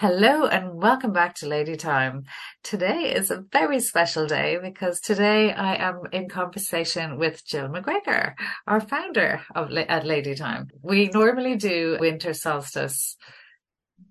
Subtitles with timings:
[0.00, 2.24] Hello and welcome back to Lady Time.
[2.64, 8.34] Today is a very special day because today I am in conversation with Jill McGregor,
[8.66, 10.66] our founder of at Lady Time.
[10.82, 13.16] We normally do winter solstice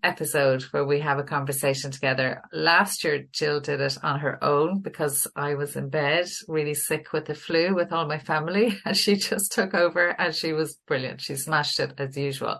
[0.02, 2.42] episode where we have a conversation together.
[2.54, 7.12] Last year, Jill did it on her own because I was in bed, really sick
[7.12, 10.78] with the flu with all my family, and she just took over and she was
[10.88, 11.20] brilliant.
[11.20, 12.60] She smashed it as usual.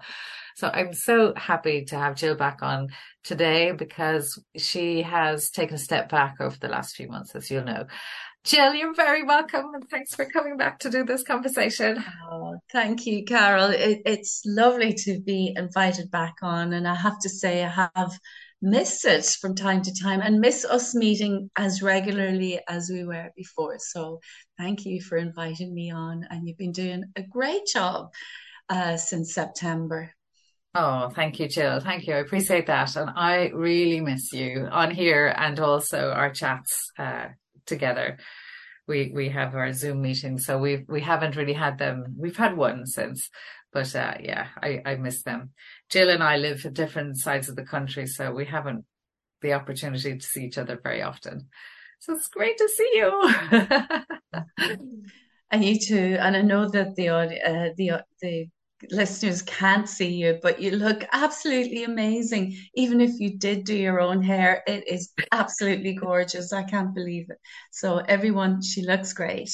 [0.56, 2.90] So I'm so happy to have Jill back on
[3.24, 7.64] today because she has taken a step back over the last few months, as you'll
[7.64, 7.86] know.
[8.44, 12.04] Jill, you're very welcome and thanks for coming back to do this conversation.
[12.30, 13.70] Oh, thank you, Carole.
[13.70, 16.74] It, it's lovely to be invited back on.
[16.74, 18.12] And I have to say, I have
[18.62, 23.30] missed it from time to time and miss us meeting as regularly as we were
[23.38, 23.78] before.
[23.80, 24.20] So
[24.58, 26.26] thank you for inviting me on.
[26.30, 28.12] And you've been doing a great job
[28.68, 30.12] uh, since September.
[30.76, 31.80] Oh, thank you, Jill.
[31.80, 32.16] Thank you.
[32.16, 32.96] I appreciate that.
[32.96, 37.28] And I really miss you on here and also our chats uh,
[37.68, 38.18] together.
[38.88, 42.16] We we have our Zoom meetings, so we we haven't really had them.
[42.18, 43.30] We've had one since,
[43.72, 45.52] but uh, yeah, I, I miss them.
[45.90, 48.84] Jill and I live at different sides of the country, so we haven't
[49.42, 51.50] the opportunity to see each other very often.
[52.00, 53.34] So it's great to see you.
[55.52, 56.18] and you too.
[56.20, 58.50] And I know that the uh, the the
[58.92, 62.58] listeners can't see you, but you look absolutely amazing.
[62.76, 66.54] Even if you did do your own hair, it is absolutely gorgeous.
[66.54, 67.38] I can't believe it.
[67.72, 69.52] So, everyone, she looks great.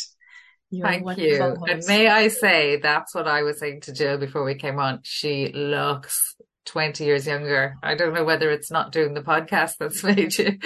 [0.72, 1.42] You're Thank you.
[1.42, 1.62] Host.
[1.68, 5.00] And may I say, that's what I was saying to Jill before we came on.
[5.04, 7.76] She looks 20 years younger.
[7.82, 10.60] I don't know whether it's not doing the podcast that's made you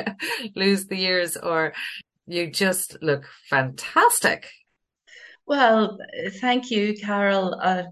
[0.56, 1.72] lose the years or
[2.26, 4.48] you just look fantastic.
[5.46, 5.98] Well,
[6.40, 7.54] thank you, Carole.
[7.60, 7.84] Uh,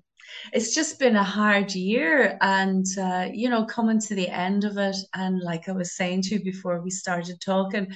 [0.53, 4.77] it's just been a hard year and uh, you know coming to the end of
[4.79, 4.97] it.
[5.15, 7.89] And like i was saying to you before we started talking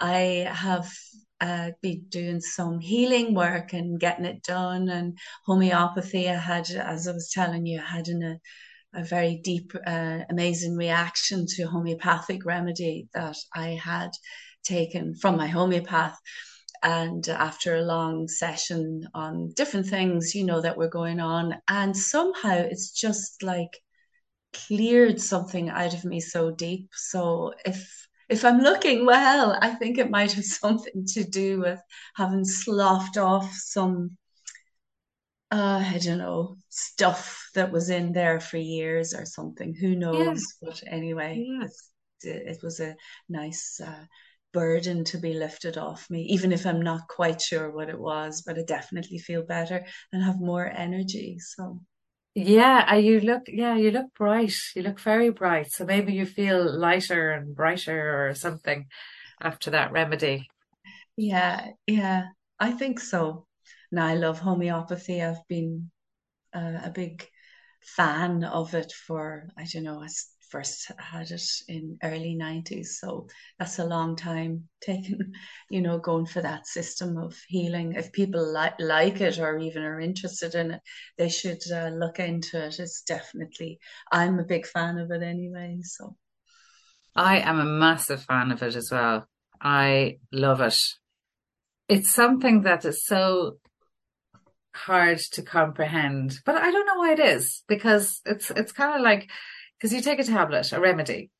[0.00, 0.90] i have
[1.40, 4.88] uh, been doing some healing work and getting it done.
[4.90, 9.40] And homeopathy i had as i was telling you i had in a, a very
[9.42, 14.10] deep uh, amazing reaction to homeopathic remedy that i had
[14.64, 16.18] taken from my homeopath
[16.82, 21.56] and after a long session on different things, you know, that were going on.
[21.68, 23.78] And somehow it's just like
[24.52, 26.88] cleared something out of me so deep.
[26.92, 31.80] So if if I'm looking well, I think it might have something to do with
[32.14, 34.16] having sloughed off some
[35.52, 39.74] uh, I don't know, stuff that was in there for years or something.
[39.74, 40.44] Who knows?
[40.62, 40.68] Yeah.
[40.68, 41.66] But anyway, yeah.
[42.22, 42.94] it, it was a
[43.28, 44.04] nice uh,
[44.52, 48.42] burden to be lifted off me, even if I'm not quite sure what it was,
[48.42, 51.38] but I definitely feel better and have more energy.
[51.38, 51.80] So
[52.34, 54.54] yeah, you look yeah, you look bright.
[54.74, 55.72] You look very bright.
[55.72, 58.86] So maybe you feel lighter and brighter or something
[59.40, 60.48] after that remedy.
[61.16, 62.28] Yeah, yeah,
[62.58, 63.46] I think so.
[63.92, 65.22] Now I love homeopathy.
[65.22, 65.90] I've been
[66.54, 67.26] uh, a big
[67.82, 70.02] fan of it for I don't know,
[70.50, 73.26] first had it in early 90s so
[73.58, 75.18] that's a long time taking
[75.70, 77.94] you know going for that system of healing.
[77.94, 80.80] If people like like it or even are interested in it
[81.18, 82.78] they should uh, look into it.
[82.78, 83.78] It's definitely
[84.12, 86.16] i'm a big fan of it anyway so.
[87.16, 89.26] I am a massive fan of it as well.
[89.60, 90.78] I love it.
[91.88, 93.58] It's something that is so
[94.74, 99.02] hard to comprehend but i don't know why it is because it's it's kind of
[99.02, 99.28] like
[99.80, 101.30] because you take a tablet, a remedy.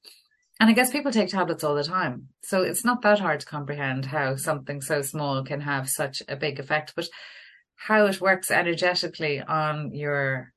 [0.58, 2.28] And I guess people take tablets all the time.
[2.42, 6.36] So it's not that hard to comprehend how something so small can have such a
[6.36, 7.08] big effect, but
[7.76, 10.52] how it works energetically on your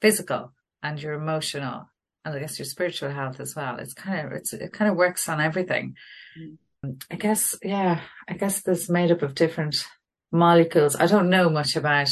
[0.00, 1.88] physical and your emotional
[2.24, 3.78] and I guess your spiritual health as well.
[3.78, 5.94] It's kind of, it's, it kind of works on everything.
[6.38, 7.02] Mm.
[7.10, 9.84] I guess, yeah, I guess this made up of different
[10.32, 10.96] molecules.
[10.96, 12.08] I don't know much about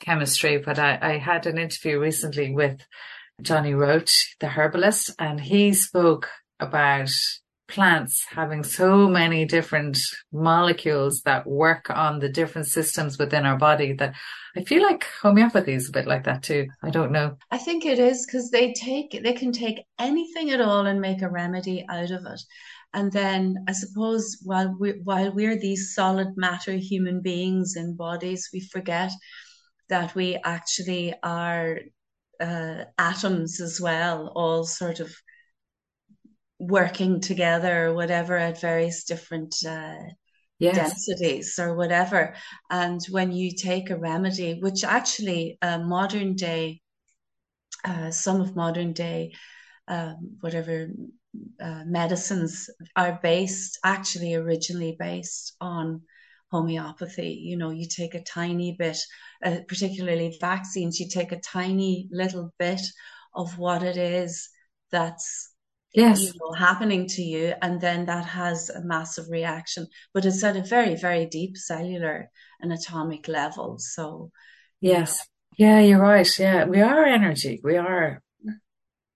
[0.00, 2.80] chemistry, but I, I had an interview recently with
[3.42, 6.28] Johnny Roach, the herbalist, and he spoke
[6.58, 7.10] about
[7.68, 9.98] plants having so many different
[10.32, 14.14] molecules that work on the different systems within our body that
[14.56, 16.66] I feel like homeopathy is a bit like that too.
[16.82, 17.36] I don't know.
[17.50, 21.22] I think it is because they take they can take anything at all and make
[21.22, 22.40] a remedy out of it.
[22.94, 28.48] And then I suppose while we while we're these solid matter human beings in bodies,
[28.52, 29.10] we forget
[29.88, 31.80] that we actually are
[32.40, 35.14] uh, atoms as well, all sort of
[36.58, 39.98] working together or whatever at various different uh,
[40.58, 40.76] yes.
[40.76, 42.34] densities or whatever.
[42.70, 46.80] And when you take a remedy, which actually uh, modern day,
[47.84, 49.32] uh, some of modern day
[49.88, 50.88] um, whatever
[51.60, 56.02] uh, medicines are based, actually originally based on
[56.56, 57.32] homeopathy.
[57.42, 58.98] You know, you take a tiny bit,
[59.44, 62.80] uh, particularly vaccines, you take a tiny little bit
[63.34, 64.48] of what it is
[64.90, 65.52] that's
[65.94, 66.22] yes.
[66.22, 69.86] you know happening to you and then that has a massive reaction.
[70.14, 72.30] But it's at a very very deep cellular
[72.60, 74.30] and atomic level so
[74.80, 75.20] yes.
[75.58, 76.28] Yeah you're right.
[76.38, 77.60] Yeah we are energy.
[77.62, 78.22] We are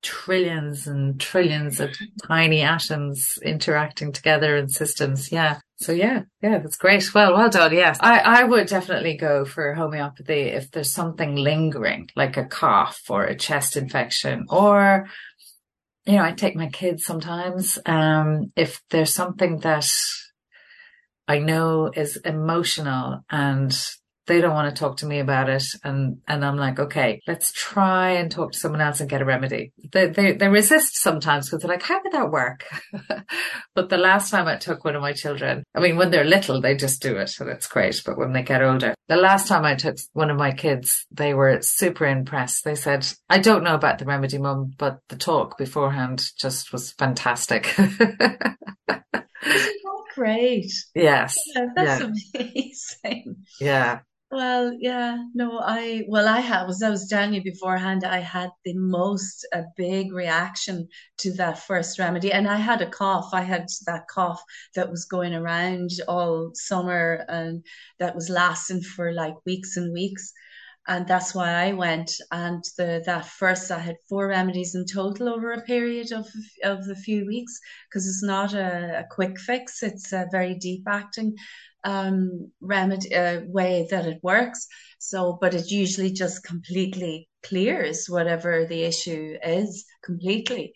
[0.02, 1.90] trillions and trillions of
[2.26, 5.30] tiny atoms interacting together in systems.
[5.30, 5.60] Yeah.
[5.76, 7.14] So yeah, yeah, that's great.
[7.14, 7.72] Well, well done.
[7.72, 7.98] Yes.
[8.00, 13.24] I, I would definitely go for homeopathy if there's something lingering, like a cough or
[13.24, 15.08] a chest infection or,
[16.06, 17.78] you know, I take my kids sometimes.
[17.86, 19.86] Um, if there's something that
[21.28, 23.72] I know is emotional and
[24.30, 25.64] they don't want to talk to me about it.
[25.82, 29.24] And, and I'm like, okay, let's try and talk to someone else and get a
[29.24, 29.72] remedy.
[29.90, 32.64] They, they, they resist sometimes because they're like, how would that work?
[33.74, 36.60] but the last time I took one of my children, I mean, when they're little,
[36.60, 38.00] they just do it and it's great.
[38.06, 41.34] But when they get older, the last time I took one of my kids, they
[41.34, 42.62] were super impressed.
[42.62, 46.92] They said, I don't know about the remedy, mum, but the talk beforehand just was
[46.92, 47.74] fantastic.
[50.14, 50.72] great.
[50.94, 51.36] Yes.
[51.54, 52.06] Yeah, that's yeah.
[52.34, 53.36] amazing.
[53.60, 54.00] Yeah.
[54.32, 58.50] Well, yeah, no, I, well, I had, was, I was telling you beforehand, I had
[58.64, 60.86] the most, a big reaction
[61.18, 62.32] to that first remedy.
[62.32, 63.30] And I had a cough.
[63.32, 64.40] I had that cough
[64.76, 67.64] that was going around all summer and
[67.98, 70.32] that was lasting for like weeks and weeks.
[70.86, 72.12] And that's why I went.
[72.30, 76.26] And the, that first, I had four remedies in total over a period of,
[76.64, 79.82] of a few weeks because it's not a, a quick fix.
[79.82, 81.36] It's a very deep acting
[81.84, 84.66] um, remedy uh, way that it works.
[84.98, 90.74] So, but it usually just completely clears whatever the issue is completely,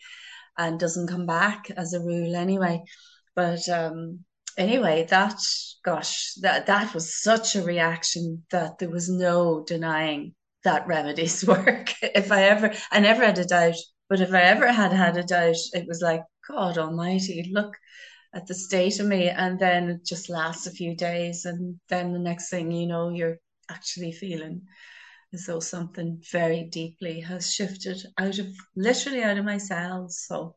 [0.56, 2.83] and doesn't come back as a rule anyway.
[3.35, 4.25] But um,
[4.56, 5.39] anyway, that
[5.85, 10.35] gosh, that that was such a reaction that there was no denying
[10.65, 11.93] that remedies work.
[12.03, 13.77] if I ever, I never had a doubt,
[14.09, 17.75] but if I ever had had a doubt, it was like God Almighty, look
[18.35, 22.13] at the state of me and then it just lasts a few days and then
[22.13, 23.39] the next thing you know you're
[23.71, 24.63] actually feeling
[25.33, 28.47] as though something very deeply has shifted out of
[28.77, 30.57] literally out of my cells so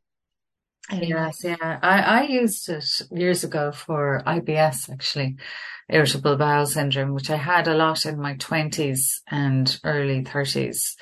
[0.91, 1.79] yes yeah.
[1.81, 5.35] I, I used it years ago for IBS actually
[5.89, 10.95] irritable bowel syndrome which I had a lot in my 20s and early 30s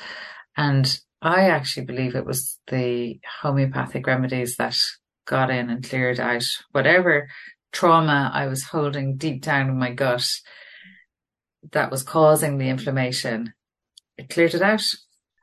[0.58, 4.78] and I actually believe it was the homeopathic remedies that
[5.26, 7.28] got in and cleared out whatever
[7.72, 10.26] trauma I was holding deep down in my gut
[11.72, 13.54] that was causing the inflammation.
[14.18, 14.84] It cleared it out.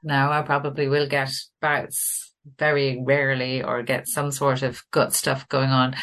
[0.02, 1.30] Now I probably will get
[1.60, 5.94] bouts very rarely or get some sort of gut stuff going on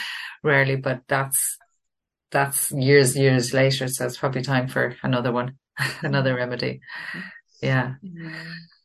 [0.43, 1.57] rarely, but that's
[2.31, 3.87] that's years, years later.
[3.87, 5.57] So it's probably time for another one,
[6.01, 6.81] another remedy.
[7.61, 7.95] Yeah.
[8.03, 8.33] Mm-hmm.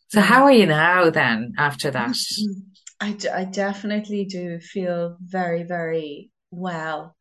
[0.08, 2.10] So how are you now then after that?
[2.10, 2.73] Mm-hmm.
[3.00, 7.16] I, I definitely do feel very, very well.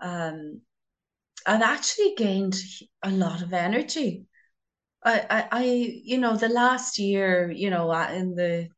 [0.00, 0.62] Um,
[1.46, 2.56] I've actually gained
[3.02, 4.26] a lot of energy.
[5.04, 5.64] I, I, I,
[6.04, 8.68] you know, the last year, you know, in the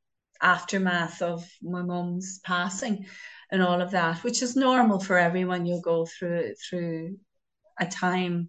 [0.43, 3.07] aftermath of my mum's passing
[3.51, 5.67] and all of that, which is normal for everyone.
[5.67, 7.19] You'll go through through
[7.79, 8.49] a time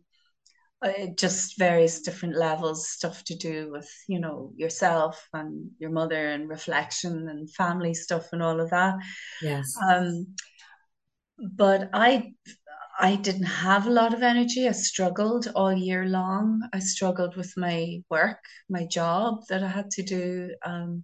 [0.84, 6.30] uh, just various different levels stuff to do with you know yourself and your mother
[6.30, 8.96] and reflection and family stuff and all of that.
[9.42, 9.76] Yes.
[9.90, 10.28] Um
[11.58, 12.32] but i
[13.00, 14.68] i didn't have a lot of energy.
[14.68, 16.62] I struggled all year long.
[16.74, 21.04] I struggled with my work my job that i had to do um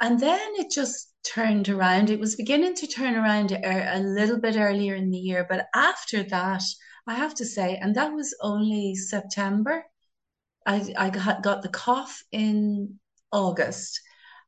[0.00, 2.10] and then it just turned around.
[2.10, 5.66] It was beginning to turn around a, a little bit earlier in the year but
[5.74, 6.62] after that
[7.06, 9.84] I have to say, and that was only September.
[10.66, 12.98] I, I got, the cough in
[13.32, 14.00] August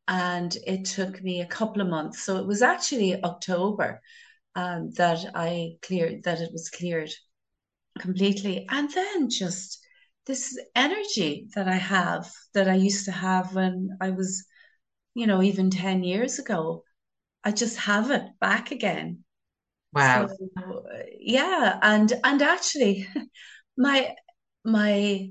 [0.06, 2.22] and it took me a couple of months.
[2.22, 4.00] So it was actually October
[4.54, 7.10] um, that I cleared, that it was cleared
[7.98, 8.66] completely.
[8.70, 9.80] And then just
[10.26, 14.44] this energy that I have that I used to have when I was,
[15.14, 16.84] you know, even 10 years ago,
[17.42, 19.24] I just have it back again.
[19.94, 20.28] Wow.
[20.28, 20.84] So,
[21.18, 23.08] yeah, and and actually,
[23.76, 24.14] my
[24.64, 25.30] my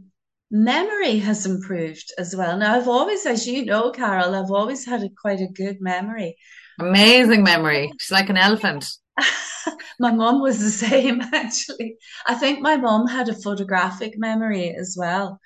[0.52, 2.58] memory has improved as well.
[2.58, 6.38] Now I've always, as you know, Carole, I've always had a, quite a good memory.
[6.80, 7.92] Amazing memory.
[8.00, 8.86] She's like an elephant.
[10.00, 11.98] my mom was the same, actually.
[12.28, 15.40] I think my mom had a photographic memory as well.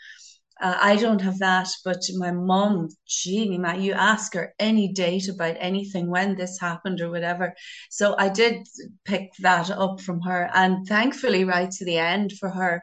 [0.60, 5.28] Uh, I don't have that, but my mom, Jeannie, Matt, you ask her any date
[5.28, 7.54] about anything, when this happened or whatever.
[7.90, 8.68] So I did
[9.06, 10.50] pick that up from her.
[10.54, 12.82] And thankfully, right to the end for her,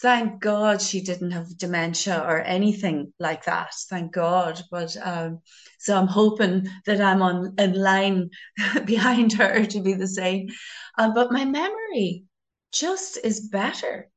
[0.00, 3.72] thank God she didn't have dementia or anything like that.
[3.90, 4.62] Thank God.
[4.70, 5.40] But um,
[5.78, 8.30] so I'm hoping that I'm on in line
[8.84, 10.48] behind her to be the same.
[10.96, 12.24] Uh, but my memory
[12.72, 14.08] just is better.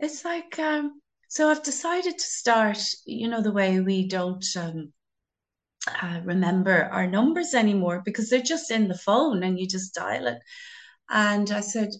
[0.00, 4.92] It's like um, so I've decided to start, you know, the way we don't um,
[6.02, 10.26] uh, remember our numbers anymore because they're just in the phone and you just dial
[10.26, 10.38] it.
[11.10, 11.90] And I said,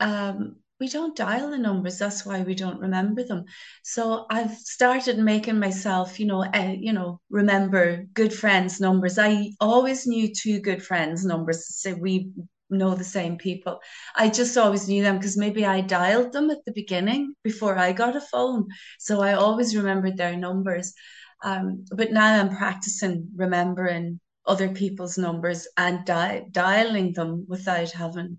[0.00, 1.98] um, we don't dial the numbers.
[1.98, 3.44] That's why we don't remember them.
[3.84, 9.18] So I've started making myself, you know, uh, you know, remember good friends' numbers.
[9.18, 11.76] I always knew two good friends' numbers.
[11.76, 12.30] So we
[12.70, 13.80] know the same people.
[14.14, 17.92] I just always knew them because maybe I dialed them at the beginning before I
[17.92, 18.68] got a phone.
[18.98, 20.94] So I always remembered their numbers.
[21.42, 28.38] Um, but now I'm practicing remembering other people's numbers and di- dialing them without having,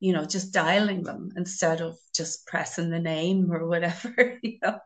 [0.00, 4.78] you know, just dialing them instead of just pressing the name or whatever, you know.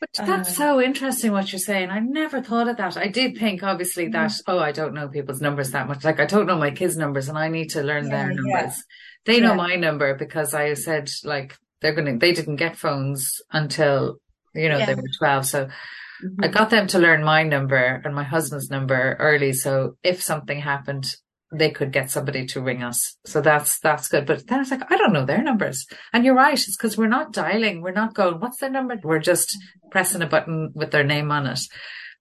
[0.00, 1.90] But that's um, so interesting what you're saying.
[1.90, 2.96] I never thought of that.
[2.96, 6.04] I did think obviously that, oh, I don't know people's numbers that much.
[6.04, 8.76] Like I don't know my kids' numbers and I need to learn yeah, their numbers.
[8.76, 8.82] Yeah.
[9.24, 13.40] They know my number because I said like they're going to, they didn't get phones
[13.50, 14.18] until,
[14.54, 15.46] you know, they were 12.
[15.46, 16.44] So mm-hmm.
[16.44, 19.52] I got them to learn my number and my husband's number early.
[19.52, 21.14] So if something happened,
[21.52, 23.16] they could get somebody to ring us.
[23.24, 24.26] So that's, that's good.
[24.26, 25.86] But then it's like, I don't know their numbers.
[26.12, 26.54] And you're right.
[26.54, 27.82] It's because we're not dialing.
[27.82, 28.98] We're not going, what's their number?
[29.02, 29.56] We're just
[29.90, 31.60] pressing a button with their name on it.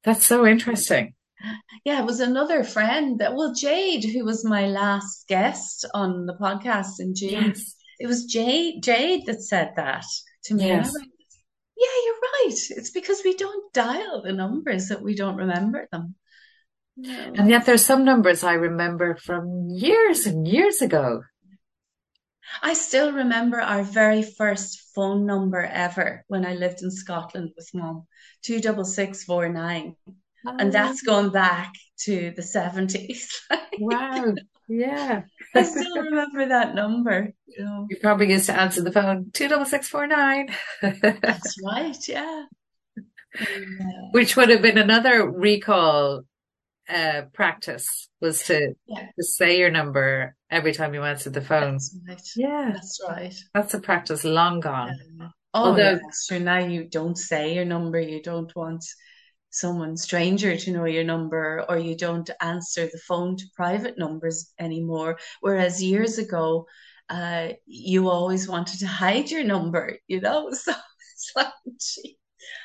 [0.04, 1.16] That's so interesting.
[1.84, 6.38] Yeah, it was another friend that, well, Jade, who was my last guest on the
[6.40, 7.48] podcast in June.
[7.48, 7.76] Yes.
[8.00, 10.06] It was Jade, Jade that said that
[10.46, 10.68] to me.
[10.68, 10.94] Yes.
[11.78, 12.58] Yeah, you're right.
[12.78, 16.16] It's because we don't dial the numbers that we don't remember them.
[16.98, 17.34] No.
[17.36, 21.24] And yet there's some numbers I remember from years and years ago.
[22.62, 27.70] I still remember our very first phone number ever when I lived in Scotland with
[27.74, 28.06] mom,
[28.44, 29.96] 26649.
[30.48, 30.56] Oh.
[30.60, 30.72] And ah.
[30.72, 31.74] that's going back
[32.04, 33.28] to the 70s.
[33.80, 34.34] wow.
[34.68, 35.24] Yeah.
[35.54, 37.34] I still remember that number.
[37.46, 37.88] You, know.
[37.90, 40.50] you probably used to answer the phone, 26649.
[41.22, 42.08] that's right.
[42.08, 42.46] Yeah.
[44.12, 46.24] Which would have been another recall
[46.90, 49.08] uh, practice was to, yeah.
[49.18, 51.74] to say your number every time you answered the phone.
[51.74, 52.22] That's right.
[52.36, 52.72] Yeah.
[52.74, 53.36] That's right.
[53.54, 54.98] That's a practice long gone.
[55.20, 55.28] Yeah.
[55.54, 56.00] Oh, Although,
[56.30, 58.00] yeah, now you don't say your number.
[58.00, 58.84] You don't want
[59.50, 64.52] someone stranger to know your number or you don't answer the phone to private numbers
[64.60, 65.18] anymore.
[65.40, 66.68] Whereas years ago,
[67.10, 70.52] uh, you always wanted to hide your number, you know?
[70.66, 70.74] So
[71.14, 72.18] it's like, gee,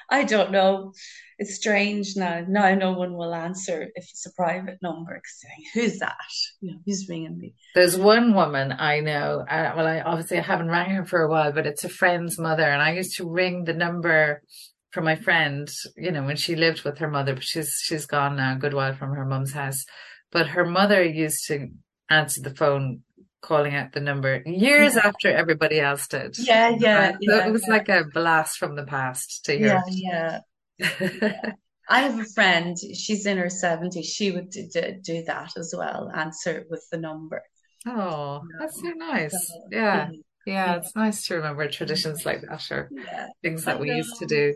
[0.09, 0.93] I don't know
[1.41, 2.45] it's strange now.
[2.47, 6.15] Now no one will answer if it's a private number saying, "Who's that?
[6.61, 9.47] You know, who's ringing me?" There's one woman I know.
[9.49, 12.39] Uh, well, I obviously I haven't rang her for a while, but it's a friend's
[12.39, 14.43] mother, and I used to ring the number
[14.91, 15.67] for my friend.
[15.97, 18.75] You know, when she lived with her mother, but she's she's gone now, a good
[18.75, 19.87] while from her mum's house.
[20.31, 21.69] But her mother used to
[22.11, 23.01] answer the phone
[23.41, 25.07] calling out the number years yeah.
[25.07, 26.37] after everybody else did.
[26.39, 27.13] Yeah, yeah.
[27.13, 27.73] So yeah, it was yeah.
[27.73, 29.83] like a blast from the past to hear.
[29.89, 30.41] Yeah, yeah.
[31.89, 34.05] I have a friend, she's in her 70s.
[34.05, 34.69] She would do,
[35.03, 37.43] do that as well, answer with the number.
[37.87, 39.53] Oh, that's so nice.
[39.73, 40.11] Yeah.
[40.47, 40.77] yeah.
[40.77, 44.55] It's nice to remember traditions like that or yeah, things that we used to do.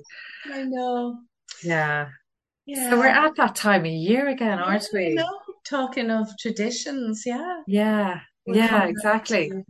[0.53, 1.19] I know.
[1.65, 2.09] Yeah.
[2.67, 2.91] Yeah.
[2.91, 5.15] So we're at that time of year again, aren't we?
[5.15, 5.27] Know.
[5.67, 7.63] Talking of traditions, yeah.
[7.67, 8.21] Yeah.
[8.47, 9.51] We're yeah, exactly.
[9.51, 9.63] To...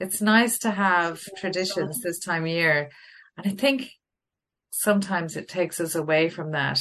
[0.00, 2.90] It's nice to have traditions this time of year.
[3.36, 3.90] And I think
[4.70, 6.80] sometimes it takes us away from that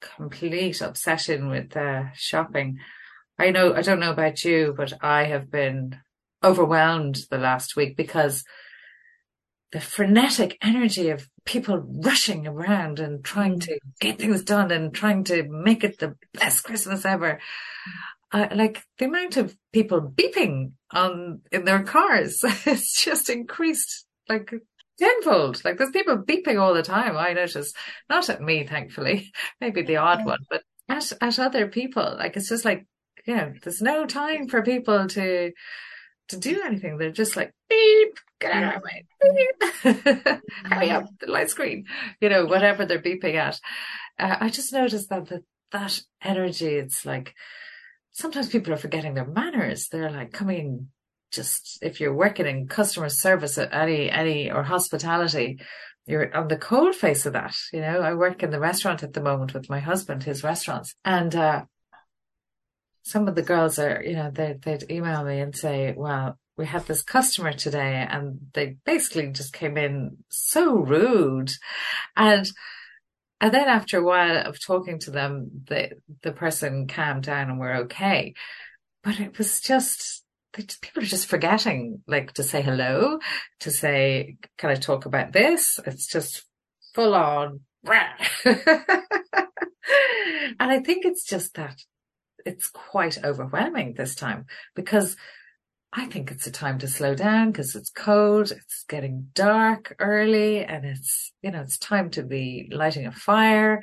[0.00, 2.78] complete obsession with uh, shopping.
[3.38, 5.98] I know, I don't know about you, but I have been
[6.42, 8.44] overwhelmed the last week because
[9.72, 15.24] the frenetic energy of people rushing around and trying to get things done and trying
[15.24, 17.38] to make it the best Christmas ever.
[18.32, 24.52] Uh, like the amount of people beeping on in their cars, it's just increased like
[24.98, 25.64] tenfold.
[25.64, 27.16] Like there's people beeping all the time.
[27.16, 27.72] I notice,
[28.08, 32.16] not at me, thankfully, maybe the odd one, but at, at other people.
[32.18, 32.86] Like it's just like,
[33.26, 35.52] yeah, there's no time for people to,
[36.28, 36.98] to do anything.
[36.98, 41.86] They're just like, beep, get out of my beep, hurry up, the light screen,
[42.20, 43.60] you know, whatever they're beeping at.
[44.18, 47.34] Uh, I just noticed that, that that energy, it's like,
[48.12, 49.88] sometimes people are forgetting their manners.
[49.88, 50.88] They're like coming
[51.30, 55.60] just if you're working in customer service at any any or hospitality,
[56.06, 57.54] you're on the cold face of that.
[57.72, 60.94] You know, I work in the restaurant at the moment with my husband, his restaurants,
[61.04, 61.64] and uh,
[63.08, 66.66] some of the girls are, you know, they, they'd email me and say, well, we
[66.66, 71.50] had this customer today and they basically just came in so rude.
[72.16, 72.46] And,
[73.40, 75.92] and then after a while of talking to them, the,
[76.22, 78.34] the person calmed down and we're okay.
[79.02, 80.17] But it was just,
[80.80, 83.18] people are just forgetting, like to say hello,
[83.60, 85.78] to say, can I talk about this?
[85.86, 86.44] It's just
[86.94, 87.60] full on.
[88.44, 88.56] and
[90.58, 91.80] I think it's just that
[92.44, 95.16] it's quite overwhelming this time because
[95.92, 100.64] I think it's a time to slow down because it's cold, it's getting dark early,
[100.64, 103.80] and it's, you know, it's time to be lighting a fire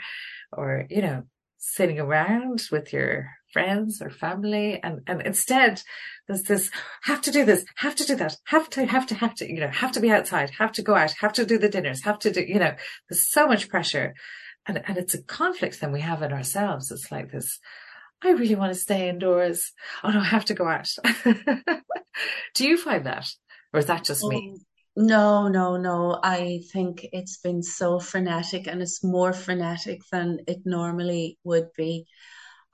[0.52, 1.24] or, you know,
[1.58, 4.84] sitting around with your friends or family.
[4.84, 5.82] And, and instead
[6.28, 6.70] there's this,
[7.04, 9.62] have to do this, have to do that, have to, have to, have to, you
[9.62, 12.20] know, have to be outside, have to go out, have to do the dinners, have
[12.20, 12.76] to do, you know,
[13.08, 14.14] there's so much pressure.
[14.68, 16.92] And, and it's a conflict then we have in ourselves.
[16.92, 17.60] It's like this,
[18.22, 19.72] I really want to stay indoors.
[20.04, 20.90] Oh no, I have to go out.
[22.56, 23.30] do you find that?
[23.72, 24.54] Or is that just me?
[24.54, 24.60] Oh,
[24.98, 26.20] no, no, no.
[26.22, 32.06] I think it's been so frenetic and it's more frenetic than it normally would be.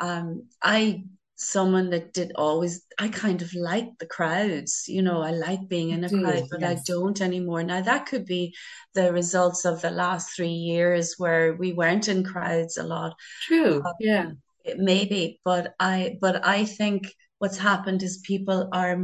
[0.02, 1.04] Um, I
[1.36, 5.90] someone that did always I kind of like the crowds, you know, I like being
[5.90, 7.64] in a Do crowd, but I don't anymore.
[7.64, 8.56] Now that could be
[8.94, 13.16] the results of the last three years where we weren't in crowds a lot.
[13.42, 13.82] True.
[13.86, 14.32] Uh, Yeah.
[14.78, 18.96] maybe, but I but I think what's happened is people are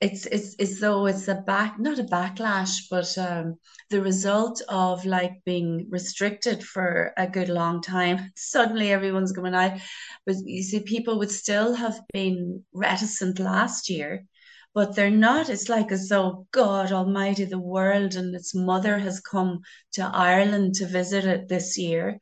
[0.00, 3.56] it's it's it's though it's a back not a backlash but um
[3.88, 9.78] the result of like being restricted for a good long time suddenly everyone's going out.
[10.26, 14.26] But you see people would still have been reticent last year
[14.74, 15.48] but they're not.
[15.48, 19.60] It's like as though God Almighty the world and its mother has come
[19.92, 22.18] to Ireland to visit it this year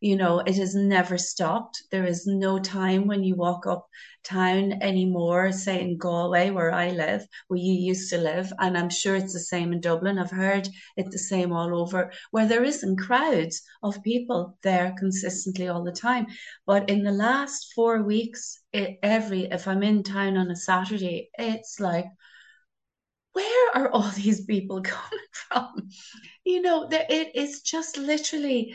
[0.00, 1.82] you know, it has never stopped.
[1.90, 3.88] There is no time when you walk up
[4.24, 8.90] town anymore, say in Galway, where I live, where you used to live, and I'm
[8.90, 10.18] sure it's the same in Dublin.
[10.18, 15.68] I've heard it's the same all over, where there isn't crowds of people there consistently
[15.68, 16.26] all the time.
[16.66, 21.30] But in the last four weeks, it, every if I'm in town on a Saturday,
[21.38, 22.06] it's like,
[23.32, 25.88] where are all these people coming from?
[26.44, 28.74] You know, there, it is just literally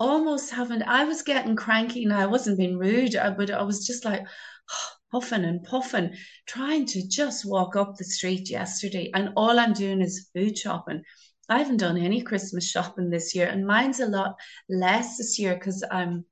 [0.00, 0.82] almost haven't.
[0.82, 2.20] I was getting cranky now.
[2.20, 4.22] I wasn't being rude, uh, but I was just like
[5.12, 6.14] huffing and puffing,
[6.46, 9.10] trying to just walk up the street yesterday.
[9.14, 11.02] And all I'm doing is food shopping.
[11.48, 14.36] I haven't done any Christmas shopping this year, and mine's a lot
[14.68, 16.24] less this year because I'm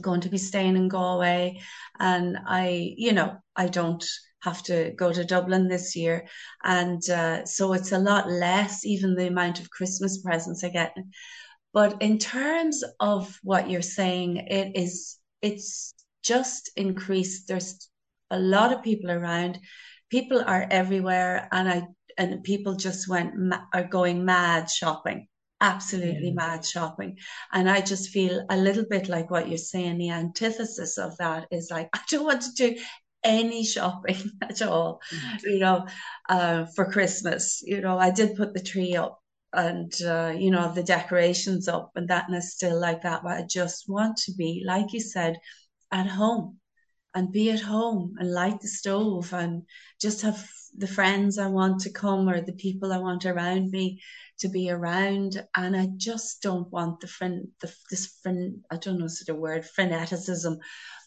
[0.00, 1.58] going to be staying in Galway
[1.98, 4.04] and I, you know, I don't
[4.42, 6.26] have to go to Dublin this year.
[6.62, 10.94] And uh, so it's a lot less, even the amount of Christmas presents I get.
[11.76, 17.48] But in terms of what you're saying, it is, it's just increased.
[17.48, 17.90] There's
[18.30, 19.58] a lot of people around.
[20.08, 21.86] People are everywhere, and I
[22.16, 23.34] and people just went
[23.74, 25.28] are going mad shopping,
[25.60, 26.40] absolutely Yeah.
[26.46, 27.18] mad shopping.
[27.52, 29.98] And I just feel a little bit like what you're saying.
[29.98, 32.80] The antithesis of that is like I don't want to do
[33.22, 35.42] any shopping at all, Mm.
[35.42, 35.86] you know,
[36.30, 37.60] uh, for Christmas.
[37.62, 39.20] You know, I did put the tree up
[39.56, 43.32] and uh, you know the decorations up and that and it's still like that but
[43.38, 45.38] I just want to be like you said
[45.90, 46.58] at home
[47.14, 49.62] and be at home and light the stove and
[50.00, 54.00] just have the friends I want to come or the people I want around me
[54.40, 58.98] to be around and I just don't want the friend the, this friend I don't
[58.98, 60.58] know sort of word freneticism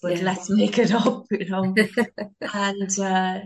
[0.01, 0.23] but Yeah.
[0.23, 1.75] let's make it up you know
[2.53, 3.39] and uh,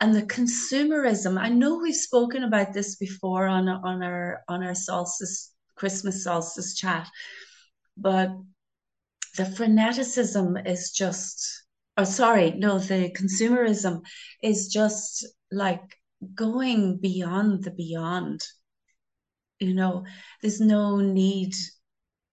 [0.00, 1.38] and the consumerism.
[1.38, 6.74] I know we've spoken about this before on on our on our solstice Christmas solstice
[6.74, 7.08] chat,
[7.96, 8.30] but
[9.36, 11.64] the freneticism is just.
[11.96, 14.00] Oh, sorry, no, the consumerism
[14.42, 15.82] is just like
[16.34, 18.42] going beyond the beyond.
[19.58, 20.04] You know,
[20.40, 21.54] there's no need.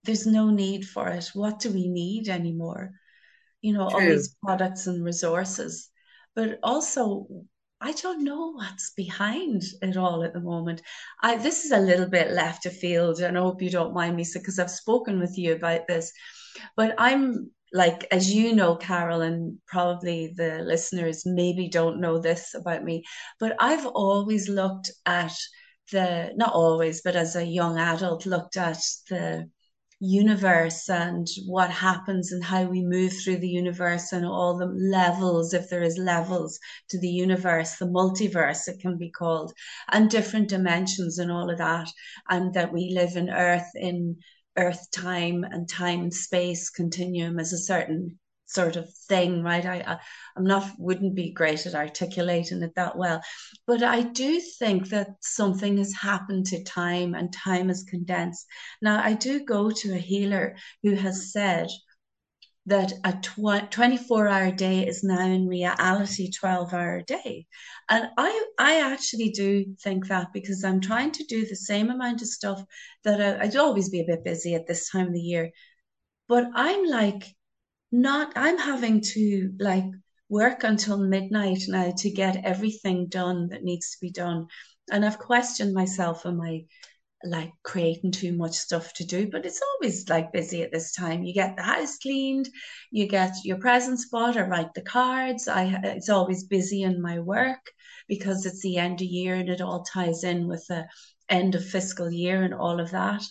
[0.05, 1.31] There's no need for it.
[1.33, 2.93] What do we need anymore?
[3.61, 5.89] you know, all these products and resources.
[6.35, 7.27] But also,
[7.79, 10.81] I don't know what's behind it all at the moment.
[11.21, 14.15] I this is a little bit left of field, and I hope you don't mind
[14.15, 16.11] me, because I've spoken with you about this.
[16.75, 22.53] But I'm like, as you know, Carole, and probably the listeners maybe don't know this
[22.55, 23.03] about me,
[23.39, 25.37] but I've always looked at
[25.91, 29.49] the, not always, but as a young adult, looked at the
[29.99, 35.53] universe and what happens and how we move through the universe and all the levels,
[35.53, 39.53] if there is levels to the universe, the multiverse, it can be called,
[39.91, 41.89] and different dimensions and all of that.
[42.29, 44.17] And that we live in Earth in
[44.57, 49.65] Earth time and time and space continuum as a certain sort of thing, right?
[49.65, 49.97] I, I
[50.37, 53.21] am not wouldn't be great at articulating it that well,
[53.67, 58.45] but I do think that something has happened to time and time is condensed.
[58.81, 61.69] Now I do go to a healer who has said
[62.67, 67.47] that a tw- 24 hour day is now in reality 12 hour day
[67.89, 72.21] and i i actually do think that because i'm trying to do the same amount
[72.21, 72.61] of stuff
[73.05, 75.51] that I, i'd always be a bit busy at this time of the year
[76.27, 77.23] but i'm like
[77.91, 79.85] not i'm having to like
[80.29, 84.47] work until midnight now to get everything done that needs to be done.
[84.91, 86.65] And i've questioned myself am i
[87.23, 89.27] like creating too much stuff to do?
[89.29, 91.23] But it's always like busy at this time.
[91.23, 92.47] You get the house cleaned
[92.91, 95.47] you get your present spot or write the cards.
[95.47, 97.71] I it's always busy in my work
[98.07, 100.85] because it's the end of year and it all ties in with the
[101.29, 103.21] end of fiscal year and all of that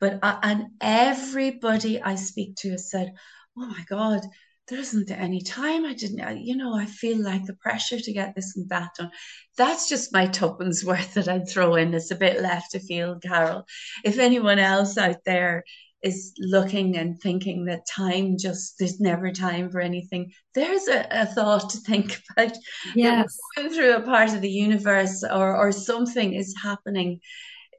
[0.00, 3.12] but uh, and everybody I speak to has said,
[3.56, 4.20] "Oh my God,
[4.68, 5.86] there isn't any time.
[5.86, 9.10] I didn't, you know, I feel like the pressure to get this and that done.
[9.56, 11.94] That's just my tuppence worth that I'd throw in.
[11.94, 13.64] It's a bit left to field, Carole.
[14.04, 15.64] If anyone else out there
[16.02, 21.26] is looking and thinking that time just there's never time for anything there's a, a
[21.26, 22.56] thought to think about
[22.94, 27.18] yes going through a part of the universe or or something is happening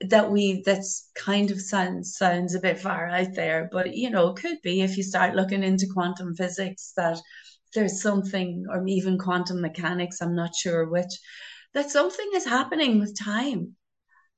[0.02, 4.34] that we that's kind of sounds sounds a bit far out there but you know
[4.34, 7.20] could be if you start looking into quantum physics that
[7.74, 11.12] there's something or even quantum mechanics i'm not sure which
[11.74, 13.76] that something is happening with time.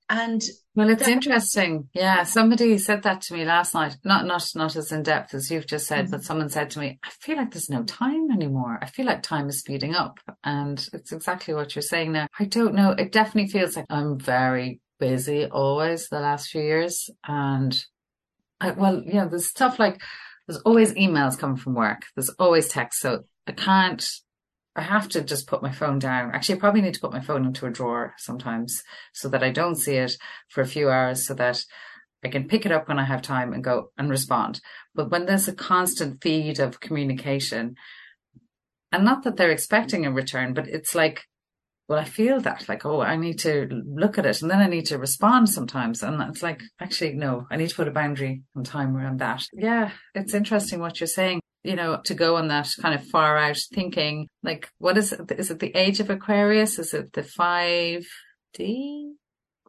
[0.09, 0.43] And
[0.75, 1.87] well it's that, interesting.
[1.93, 3.95] Yeah somebody said that to me last night.
[4.03, 6.11] Not not not as in depth as you've just said mm-hmm.
[6.11, 8.77] but someone said to me i feel like there's no time anymore.
[8.81, 10.19] I feel like time is speeding up.
[10.43, 12.91] And it's exactly what you're saying now i don't know.
[12.91, 17.09] It definitely feels like i'm very busy always the last few years.
[17.27, 17.77] And
[18.61, 19.99] I, well, yeah, there's stuff like
[20.47, 22.03] there's always emails coming from work.
[22.15, 23.01] There's always text.
[23.01, 24.09] So I can't,
[24.75, 26.31] I have to just put my phone down.
[26.31, 29.49] Actually, I probably need to put my phone into a drawer sometimes so that I
[29.49, 30.13] don't see it
[30.47, 31.65] for a few hours so that
[32.23, 34.61] I can pick it up when I have time and go and respond.
[34.93, 37.75] But when there's a constant feed of communication,
[38.91, 41.23] and not that they're expecting a return, but it's like
[41.91, 44.67] well, I feel that like, oh, I need to look at it and then I
[44.67, 46.01] need to respond sometimes.
[46.01, 49.43] And it's like, actually, no, I need to put a boundary and time around that.
[49.51, 51.41] Yeah, it's interesting what you're saying.
[51.65, 55.29] You know, to go on that kind of far out thinking, like, what is it?
[55.37, 56.79] Is it the age of Aquarius?
[56.79, 58.05] Is it the 5D?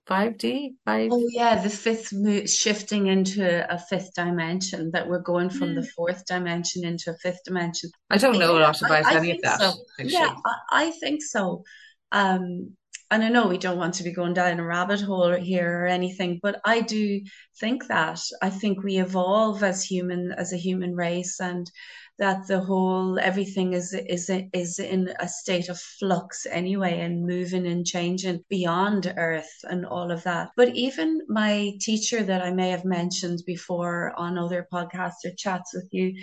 [0.08, 0.68] 5D?
[0.84, 1.08] 5?
[1.10, 5.74] Oh, yeah, the fifth mo- shifting into a fifth dimension, that we're going from mm.
[5.74, 7.90] the fourth dimension into a fifth dimension.
[8.10, 9.60] I don't know a lot about I, any I of that.
[9.60, 9.72] So.
[9.98, 10.36] Yeah,
[10.70, 11.64] I, I think so.
[12.12, 12.76] Um,
[13.10, 15.86] and I know we don't want to be going down a rabbit hole here or
[15.86, 17.20] anything, but I do
[17.60, 21.70] think that I think we evolve as human as a human race, and
[22.18, 27.66] that the whole everything is is is in a state of flux anyway, and moving
[27.66, 30.48] and changing beyond Earth and all of that.
[30.56, 35.74] But even my teacher that I may have mentioned before on other podcasts or chats
[35.74, 36.14] with you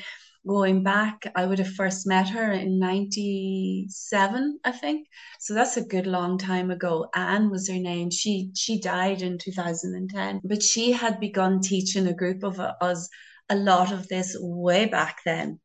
[0.47, 5.07] going back, I would have first met her in 97, I think.
[5.39, 7.07] So that's a good long time ago.
[7.13, 8.09] Anne was her name.
[8.11, 13.09] She, she died in 2010, but she had begun teaching a group of us
[13.49, 15.59] a lot of this way back then.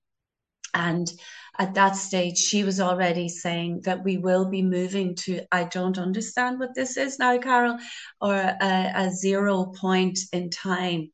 [0.74, 1.10] And
[1.58, 5.98] at that stage, she was already saying that we will be moving to, I don't
[5.98, 7.78] understand what this is now, Carole,
[8.20, 11.10] or a, a zero point in time.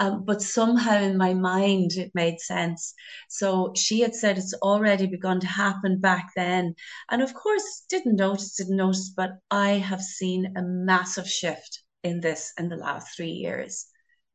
[0.00, 2.94] Um, but somehow in my mind it made sense.
[3.28, 6.74] So she had said it's already begun to happen back then.
[7.10, 12.20] And of course, didn't notice, didn't notice, but I have seen a massive shift in
[12.20, 13.89] this in the last three years.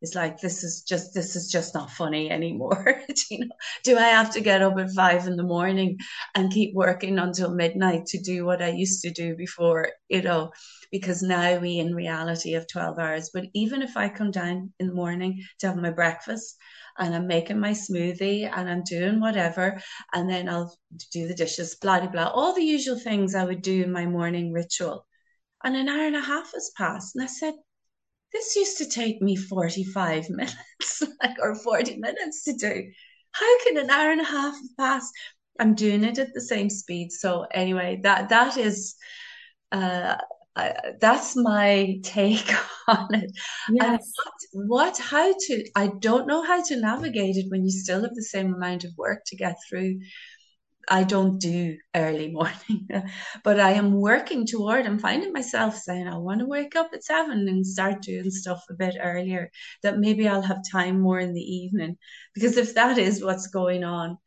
[0.06, 3.02] It's like this is just this is just not funny anymore.
[3.32, 5.98] you know, do I have to get up at five in the morning
[6.36, 9.90] and keep working until midnight to do what I used to do before?
[10.08, 10.52] You know,
[10.92, 13.32] because now we in reality have 12 hours.
[13.34, 16.56] But even if I come down in the morning to have my breakfast
[17.00, 19.82] and I'm making my smoothie and I'm doing whatever,
[20.14, 20.72] and then I'll
[21.12, 24.06] do the dishes, blah, blah, blah, all the usual things I would do in my
[24.06, 25.08] morning ritual.
[25.64, 27.16] And an hour and a half has passed.
[27.16, 27.56] And I said,
[28.36, 32.92] this used to take me 45 minutes like, or 40 minutes to do.
[33.32, 35.10] How can an hour and a half pass?
[35.60, 37.12] I'm doing it at the same speed.
[37.12, 38.96] So anyway, that that is
[39.72, 40.18] uh,
[40.56, 42.50] uh, that's my take
[42.88, 43.32] on it.
[43.80, 44.14] And Yes.
[44.16, 48.16] what, what, how to, I don't know how to navigate it when you still have
[48.16, 50.00] the same amount of work to get through.
[50.90, 52.88] I don't do early morning,
[53.44, 54.86] but I am working toward.
[54.86, 58.64] I'm finding myself saying I want to wake up at seven and start doing stuff
[58.70, 59.52] a bit earlier.
[59.84, 61.98] That maybe I'll have time more in the evening,
[62.34, 64.18] because if that is what's going on,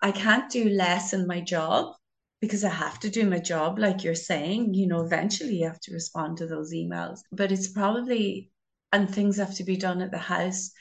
[0.00, 1.94] I can't do less in my job
[2.40, 4.74] because I have to do my job, like you're saying.
[4.74, 8.50] You know, eventually you have to respond to those emails, but it's probably
[8.92, 10.72] and things have to be done at the house.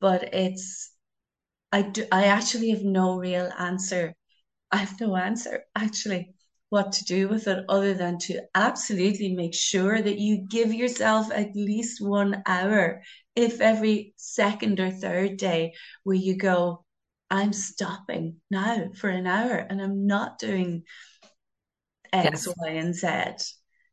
[0.00, 0.92] But it's
[1.72, 4.14] I do I actually have no real answer
[4.74, 6.34] I have no answer actually
[6.68, 11.30] what to do with it other than to absolutely make sure that you give yourself
[11.32, 13.02] at least one hour,
[13.36, 16.84] if every second or third day, where you go,
[17.30, 20.82] I'm stopping now for an hour and I'm not doing
[22.12, 22.56] X, Yes.
[22.58, 23.06] Y, and Z.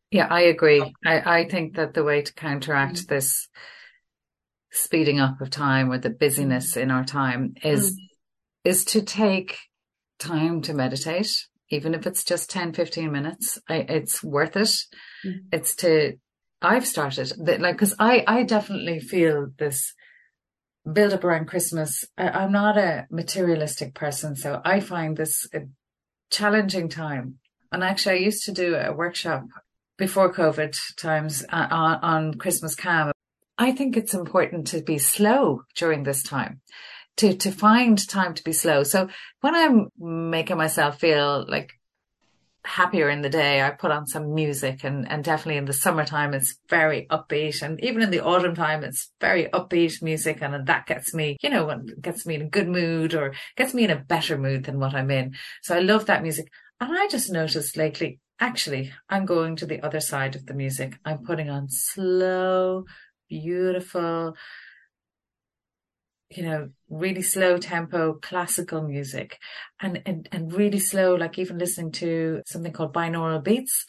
[0.10, 0.96] Yeah, I agree.
[1.06, 3.48] I, I think that the way to counteract Mm, this
[4.72, 8.08] speeding up of time or the mm, busyness in our time is mm,
[8.64, 9.58] is to take
[10.22, 11.30] time to meditate,
[11.70, 13.60] even if it's just 10, 15 minutes.
[13.68, 14.70] I, it's worth it.
[15.26, 16.14] mm, It's to,
[16.62, 19.94] I've started that, like, cause I, I definitely feel this
[20.92, 22.06] build up around Christmas.
[22.18, 25.62] I, I'm not a materialistic person, so I find this a
[26.30, 27.40] challenging time.
[27.72, 29.44] And actually, I used to do a workshop
[29.98, 33.12] before COVID times uh, on, on Christmas Calm.
[33.58, 36.62] I think it's important to be slow during this time
[37.18, 38.84] to to find time to be slow.
[38.84, 39.10] So
[39.42, 41.74] when I'm making myself feel like
[42.64, 46.34] happier in the day, I put on some music and and definitely in the summertime
[46.34, 50.86] it's very upbeat and even in the autumn time it's very upbeat music and that
[50.86, 53.96] gets me, you know, gets me in a good mood or gets me in a
[53.96, 55.36] better mood than what I'm in.
[55.64, 56.48] So I love that music.
[56.80, 60.98] And I just noticed lately, actually, I'm going to the other side of the music.
[61.06, 62.86] I'm putting on slow,
[63.30, 64.36] beautiful
[66.32, 69.38] you know, really slow tempo classical music
[69.82, 73.86] and, and, and really slow, like even listening to something called binaural beats.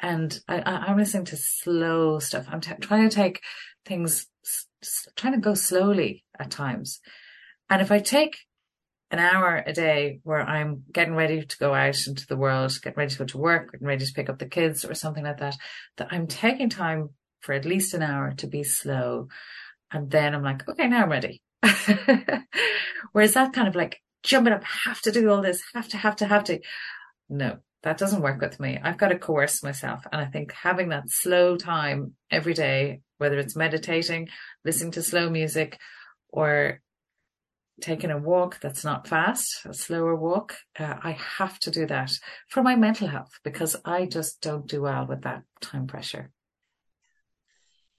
[0.00, 2.46] And I, am listening to slow stuff.
[2.50, 3.40] I'm t- trying to take
[3.86, 7.00] things, s- trying to go slowly at times.
[7.70, 8.36] And if I take
[9.12, 12.98] an hour a day where I'm getting ready to go out into the world, getting
[12.98, 15.38] ready to go to work, getting ready to pick up the kids or something like
[15.38, 15.56] that,
[15.98, 19.28] that I'm taking time for at least an hour to be slow.
[19.90, 21.42] And then I'm like, okay, now I'm ready.
[23.12, 26.16] Whereas that kind of like jumping up, have to do all this, have to, have
[26.16, 26.60] to, have to.
[27.28, 28.78] No, that doesn't work with me.
[28.82, 30.04] I've got to coerce myself.
[30.12, 34.28] And I think having that slow time every day, whether it's meditating,
[34.64, 35.78] listening to slow music
[36.28, 36.80] or
[37.80, 42.12] taking a walk that's not fast, a slower walk, uh, I have to do that
[42.48, 46.30] for my mental health because I just don't do well with that time pressure.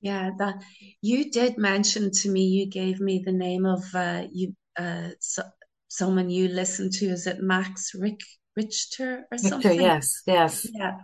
[0.04, 0.62] Yeah, that
[1.02, 5.44] you did mention to me, you gave me the name of uh, you uh, so,
[5.88, 7.06] someone you listen to.
[7.06, 8.20] Is it Max Rick
[8.58, 9.80] Richter or something?
[9.80, 10.98] yes, yes, Yeah,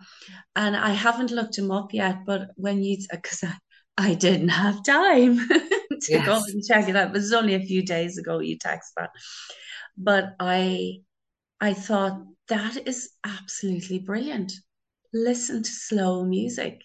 [0.54, 3.54] and I haven't looked him up yet, but when you, because I,
[3.98, 7.08] I didn't have time to go and check it out.
[7.08, 9.12] It was only a few days ago you text that,
[9.98, 10.98] but I
[11.62, 14.52] I thought that is absolutely brilliant.
[15.14, 16.82] Listen to slow music.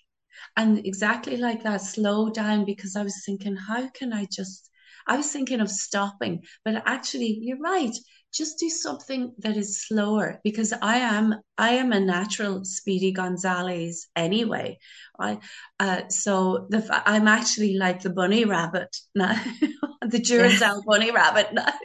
[0.56, 4.70] And exactly like that, slow down because I was thinking, how can I just,
[5.06, 7.94] I was thinking of stopping, but actually, you're right.
[8.32, 14.08] Just do something that is slower because I am, I am a natural Speedy Gonzales
[14.16, 14.78] anyway.
[15.20, 15.38] I,
[15.78, 19.34] uh, so the, I'm actually like the bunny rabbit now,
[20.02, 21.72] the Duracell bunny rabbit now.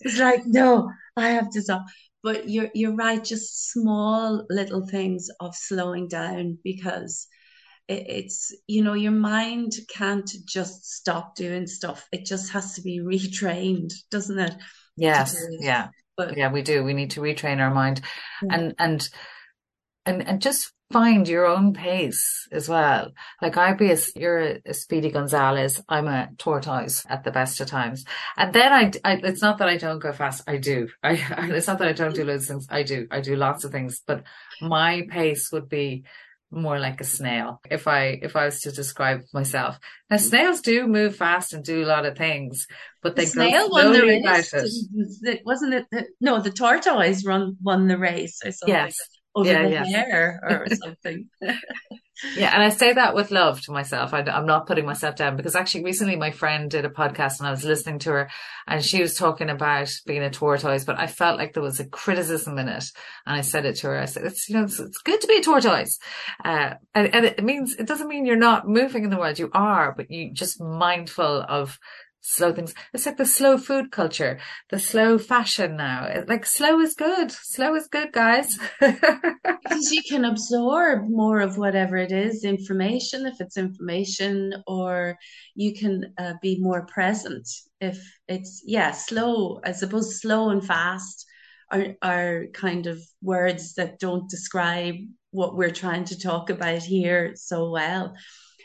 [0.00, 1.84] It's like, no, I have to stop.
[2.26, 7.28] But you're you're right, just small little things of slowing down because
[7.86, 12.04] it, it's you know your mind can't just stop doing stuff.
[12.10, 14.58] It just has to be retrained, doesn't it, do
[14.96, 15.60] yes, it?
[15.60, 16.82] yeah, But yeah, we do.
[16.82, 18.00] We need to retrain our mind
[18.42, 19.08] yeah, and, and
[20.06, 23.12] and and just find your own pace as well.
[23.42, 27.68] Like I'd be a, you're a, Speedy Gonzales, I'm a tortoise at the best of
[27.68, 28.04] times.
[28.36, 30.44] And then I, I, it's not that I don't go fast.
[30.46, 30.88] I do.
[31.02, 31.12] I,
[31.50, 32.66] it's not that I don't do loads of things.
[32.70, 33.08] I do.
[33.10, 34.24] I do lots of things, but
[34.60, 36.04] my pace would be
[36.52, 39.80] more like a snail if I, if I was to describe myself.
[40.08, 42.68] Now snails do move fast and do a lot of things,
[43.02, 44.54] but the they go snail won the race.
[44.54, 45.40] it.
[45.44, 45.86] Wasn't it?
[45.90, 48.96] The, no, the tortoise run won the race or something Yes.
[49.36, 49.68] Over Yeah.
[49.68, 49.92] Yes.
[49.92, 51.28] hare or something.
[52.34, 54.14] Yeah, and I say that with love to myself.
[54.14, 57.46] I, am not putting myself down because actually recently my friend did a podcast and
[57.46, 58.30] I was listening to her
[58.66, 61.86] and she was talking about being a tortoise, but I felt like there was a
[61.86, 62.84] criticism in it.
[63.26, 63.98] And I said it to her.
[63.98, 65.98] I said, it's, you know, it's, it's good to be a tortoise.
[66.42, 69.38] Uh, and, and it means, it doesn't mean you're not moving in the world.
[69.38, 71.78] You are, but you just mindful of
[72.26, 72.74] slow things.
[72.92, 76.24] It's like the slow food culture, the slow fashion now.
[76.26, 77.30] Like slow is good.
[77.30, 78.58] Slow is good, guys.
[78.80, 85.16] because you can absorb more of whatever it is, information, if it's information, or
[85.54, 87.48] you can uh, be more present
[87.80, 89.60] if it's, yeah, slow.
[89.64, 91.26] I suppose slow and fast
[91.70, 94.96] are, are kind of words that don't describe
[95.30, 98.14] what we're trying to talk about here so well.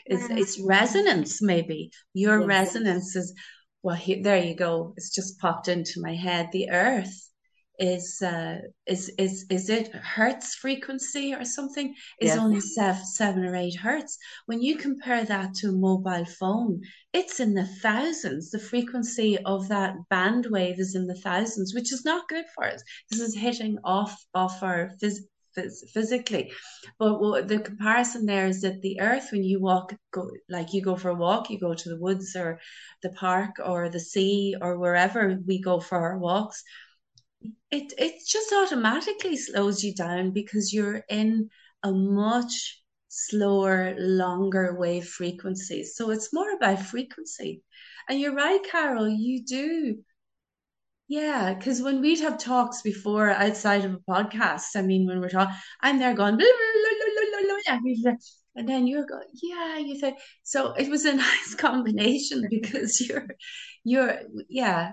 [0.06, 1.90] It's, it's resonance, maybe.
[2.14, 2.48] Your yes.
[2.48, 3.34] resonance is,
[3.82, 4.94] well, he, there you go.
[4.96, 6.48] It's just popped into my head.
[6.52, 7.28] The earth
[7.78, 12.38] is uh, is is is it hertz frequency or something is yes.
[12.38, 14.18] only seven, seven or eight hertz.
[14.46, 16.80] When you compare that to a mobile phone,
[17.12, 18.50] it's in the thousands.
[18.50, 22.64] The frequency of that band wave is in the thousands, which is not good for
[22.64, 22.82] us.
[23.10, 25.26] This is hitting off off our phys-
[25.92, 26.52] physically.
[26.98, 30.96] But the comparison there is that the earth, when you walk, go like you go
[30.96, 32.60] for a walk, you go to the woods or
[33.02, 36.62] the park or the sea or wherever we go for our walks,
[37.70, 41.48] it it just automatically slows you down because you're in
[41.82, 45.84] a much slower, longer wave frequency.
[45.84, 47.62] So it's more about frequency.
[48.08, 49.98] And you're right, Carole, you do
[51.08, 55.28] yeah, because when we'd have talks before outside of a podcast, I mean, when we're
[55.28, 58.14] talking, I'm there going, blah, blah, blah,
[58.54, 60.16] and then you're going, yeah, you say.
[60.42, 63.26] So it was a nice combination because you're,
[63.84, 64.92] you're, yeah.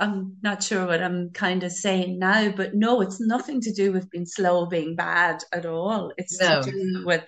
[0.00, 3.90] I'm not sure what I'm kind of saying now, but no, it's nothing to do
[3.90, 6.12] with being slow, being bad at all.
[6.16, 6.62] It's no.
[6.62, 7.24] to do with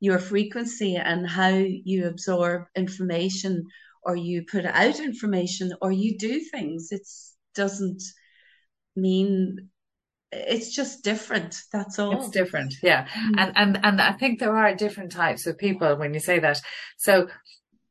[0.00, 3.64] your frequency and how you absorb information
[4.02, 6.88] or you put out information or you do things.
[6.90, 8.02] It's doesn't
[8.96, 9.68] mean
[10.32, 13.34] it's just different that's all it's different yeah mm.
[13.36, 16.60] and and and i think there are different types of people when you say that
[16.96, 17.28] so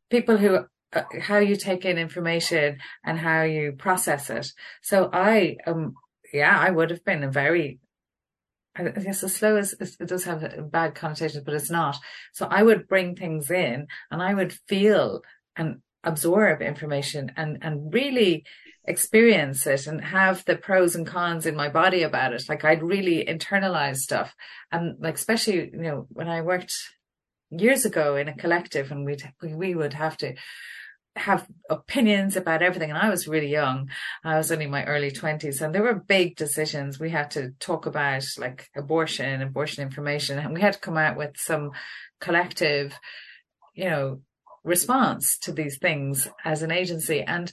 [0.09, 0.59] people who
[0.93, 4.47] uh, how you take in information and how you process it
[4.81, 5.93] so i um
[6.33, 7.79] yeah i would have been a very
[8.75, 11.97] I guess as slow as it does have bad connotations, but it's not.
[12.33, 15.21] So I would bring things in and I would feel
[15.55, 18.45] and absorb information and, and really
[18.85, 22.43] experience it and have the pros and cons in my body about it.
[22.49, 24.33] Like I'd really internalize stuff.
[24.71, 26.73] And like, especially, you know, when I worked
[27.51, 30.35] years ago in a collective and we'd, we would have to
[31.15, 32.89] have opinions about everything.
[32.89, 33.89] And I was really young.
[34.23, 36.99] I was only in my early twenties and there were big decisions.
[36.99, 41.17] We had to talk about like abortion, abortion information, and we had to come out
[41.17, 41.71] with some
[42.21, 42.97] collective,
[43.73, 44.21] you know,
[44.63, 47.21] response to these things as an agency.
[47.21, 47.51] And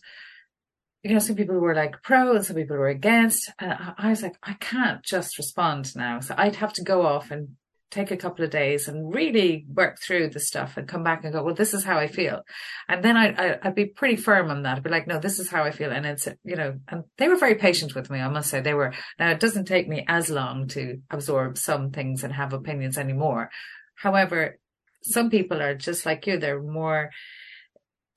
[1.02, 3.50] you know, some people were like pro and some people were against.
[3.58, 6.20] And I was like, I can't just respond now.
[6.20, 7.56] So I'd have to go off and
[7.90, 11.32] take a couple of days and really work through the stuff and come back and
[11.32, 12.42] go, well, this is how I feel.
[12.88, 14.76] And then I, would be pretty firm on that.
[14.76, 15.92] I'd be like, no, this is how I feel.
[15.92, 18.18] And it's, you know, and they were very patient with me.
[18.18, 21.90] I must say they were, now it doesn't take me as long to absorb some
[21.90, 23.50] things and have opinions anymore.
[23.94, 24.58] However,
[25.02, 26.38] some people are just like you.
[26.38, 27.10] They're more,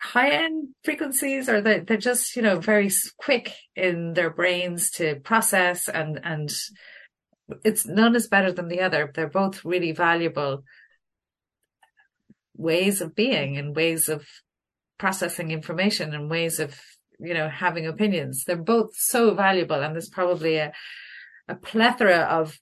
[0.02, 5.20] high end frequencies or they, they're just, you know, very quick in their brains to
[5.20, 6.52] process and, and
[7.64, 9.12] it's none is better than the other.
[9.14, 10.64] They're both really valuable
[12.56, 14.26] ways of being and ways of
[14.98, 16.80] processing information and ways of,
[17.20, 18.44] you know, having opinions.
[18.46, 20.72] They're both so valuable and there's probably a,
[21.48, 22.58] a plethora of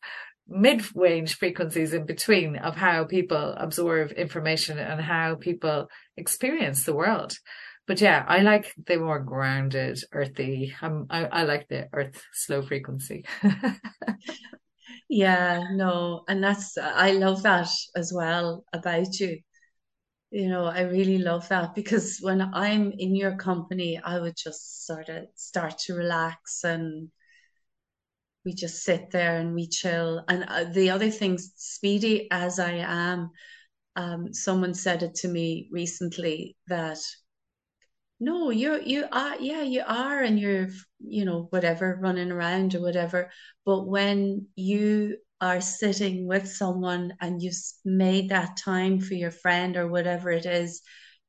[0.48, 7.34] mid-range frequencies in between of how people absorb information and how people experience the world.
[7.88, 10.76] But yeah, I like the more grounded, earthy.
[10.82, 13.24] Um, I, I like the earth slow frequency.
[15.10, 19.40] yeah, no, and that's I love that as well about you.
[20.32, 24.86] You know, I really love that because when I'm in your company, I would just
[24.86, 27.10] sort of start to relax and
[28.48, 30.24] we just sit there and we chill.
[30.30, 33.32] And uh, the other thing, speedy as I am,
[33.98, 36.98] um, someone said it to me recently that
[38.22, 42.80] no, you're you are yeah you are and you're you know whatever running around or
[42.80, 43.30] whatever.
[43.66, 49.76] But when you are sitting with someone and you've made that time for your friend
[49.76, 50.82] or whatever it is,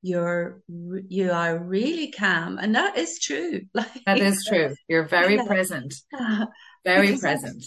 [0.03, 5.35] you're you are really calm and that is true like, that is true you're very
[5.35, 5.45] yeah.
[5.45, 5.93] present
[6.85, 7.65] very present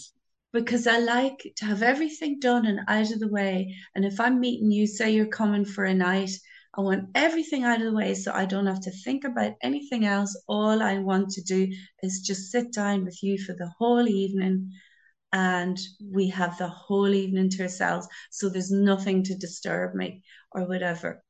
[0.52, 3.74] because I like to have everything done and out of the way.
[3.94, 6.30] And if I'm meeting you, say you're coming for a night,
[6.76, 10.04] I want everything out of the way so I don't have to think about anything
[10.04, 10.40] else.
[10.46, 11.68] All I want to do
[12.02, 14.70] is just sit down with you for the whole evening
[15.32, 18.06] and we have the whole evening to ourselves.
[18.30, 21.22] So there's nothing to disturb me or whatever.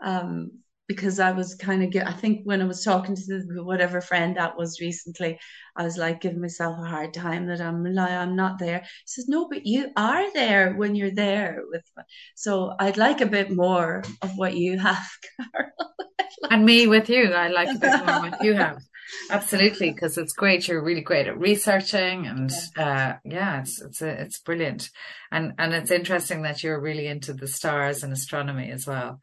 [0.00, 4.00] Um, because I was kind of, I think when I was talking to the, whatever
[4.00, 5.38] friend that was recently,
[5.76, 8.80] I was like giving myself a hard time that I'm like, I'm not there.
[8.80, 12.02] He says, no, but you are there when you're there with me.
[12.34, 15.08] So I'd like a bit more of what you have,
[15.52, 15.94] Carole.
[16.50, 17.32] and me with you.
[17.32, 18.82] I like a bit more what you have.
[19.30, 20.66] Absolutely, because it's great.
[20.66, 24.90] You're really great at researching, and uh, yeah, it's it's a, it's brilliant,
[25.30, 29.20] and and it's interesting that you're really into the stars and astronomy as well.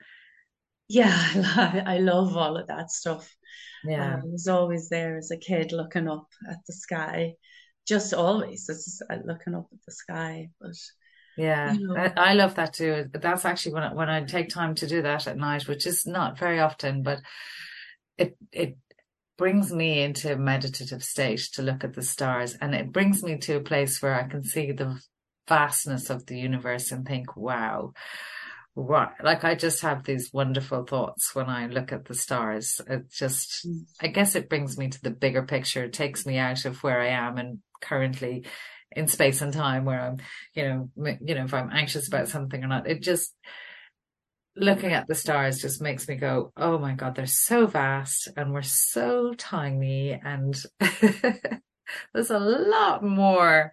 [0.92, 3.34] Yeah, I love all of that stuff.
[3.86, 7.36] Yeah, um, I was always there as a kid, looking up at the sky,
[7.88, 10.50] just always just uh, looking up at the sky.
[10.60, 10.76] But
[11.38, 13.06] yeah, you know, I, I, love that too.
[13.14, 16.06] That's actually when I, when I take time to do that at night, which is
[16.06, 17.22] not very often, but
[18.18, 18.78] it it
[19.38, 23.38] brings me into a meditative state to look at the stars and it brings me
[23.38, 25.00] to a place where I can see the
[25.48, 27.94] vastness of the universe and think, wow,
[28.76, 29.12] right.
[29.24, 32.80] Like I just have these wonderful thoughts when I look at the stars.
[32.88, 33.84] It just, mm.
[34.02, 35.84] I guess it brings me to the bigger picture.
[35.84, 38.46] It takes me out of where I am and currently
[38.92, 40.18] in space and time where I'm,
[40.54, 43.34] you know, you know, if I'm anxious about something or not, it just,
[44.56, 48.52] looking at the stars just makes me go, oh my God, they're so vast and
[48.52, 50.62] we're so tiny and
[52.14, 53.72] there's a lot more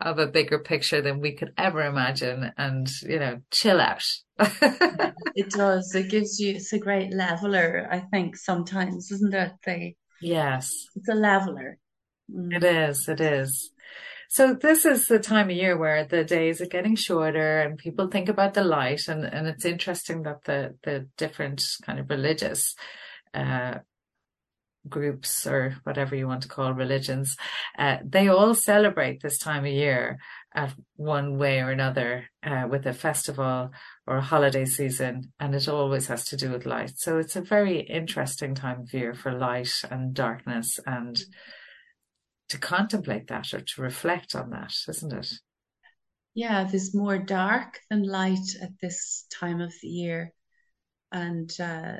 [0.00, 4.04] of a bigger picture than we could ever imagine and, you know, chill out.
[4.38, 5.94] it does.
[5.94, 9.52] It gives you, it's a great leveler, I think, sometimes, isn't it?
[9.64, 10.70] They, yes.
[10.96, 11.78] It's a leveler.
[12.34, 12.56] Mm.
[12.56, 13.08] It is.
[13.08, 13.70] It is.
[14.32, 18.06] So this is the time of year where the days are getting shorter and people
[18.06, 22.76] think about the light and, and it's interesting that the, the different kind of religious,
[23.34, 23.78] uh,
[24.88, 27.36] groups or whatever you want to call religions,
[27.78, 30.18] uh, they all celebrate this time of year
[30.54, 33.70] at one way or another, uh, with a festival
[34.06, 35.32] or a holiday season.
[35.38, 36.92] And it always has to do with light.
[36.96, 41.22] So it's a very interesting time of year for light and darkness and,
[42.50, 45.32] to contemplate that or to reflect on that, isn't it?
[46.34, 50.32] Yeah, there's more dark than light at this time of the year.
[51.12, 51.98] And uh,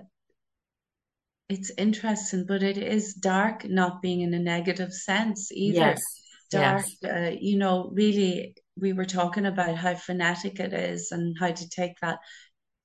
[1.51, 5.79] it's interesting, but it is dark, not being in a negative sense either.
[5.79, 6.03] Yes.
[6.51, 7.13] Dark, yes.
[7.13, 11.69] Uh, you know, really, we were talking about how frenetic it is and how to
[11.69, 12.19] take that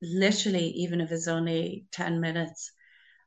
[0.02, 2.72] literally, even if it's only 10 minutes,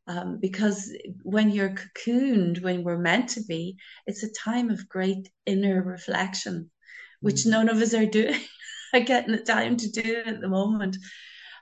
[0.06, 0.90] um, because
[1.22, 3.76] when you're cocooned, when we're meant to be,
[4.06, 6.70] it's a time of great inner reflection,
[7.20, 8.40] which mm none of us are doing,
[8.94, 10.96] are getting the time to do at the moment.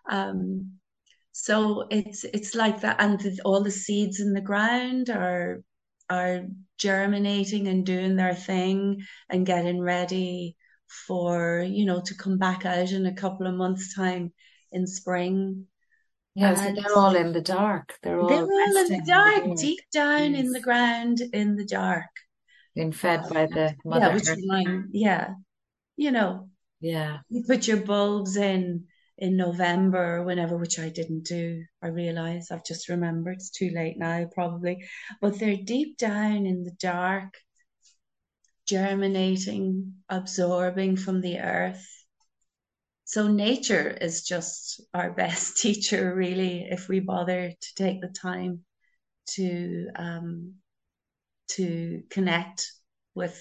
[0.09, 0.79] Um,
[1.39, 5.63] so it's it's like that, and the, all the seeds in the ground are
[6.09, 6.47] are
[6.79, 10.57] germinating and doing their thing and getting ready
[11.07, 14.33] for you know to come back out in a couple of months time
[14.73, 15.67] in spring
[16.35, 17.93] Yeah, and they're all in the dark.
[18.03, 20.41] They're all, they're all in the dark, the deep down yes.
[20.41, 22.13] in the ground, in the dark.
[22.75, 24.07] Being fed by the mother.
[24.07, 24.89] Yeah, which is mine.
[24.91, 25.35] Yeah.
[25.97, 26.49] You know.
[26.81, 27.19] Yeah.
[27.29, 28.87] You put your bulbs in
[29.19, 31.65] in November whenever, which I didn't do.
[31.83, 33.37] I realize I've just remembered.
[33.37, 34.87] It's too late now, probably.
[35.21, 37.35] But they're deep down in the dark,
[38.67, 41.87] germinating, absorbing from the earth
[43.07, 48.65] so nature is just our best teacher, really, if we bother to take the time
[49.35, 50.55] to um,
[51.53, 52.67] to connect
[53.15, 53.41] with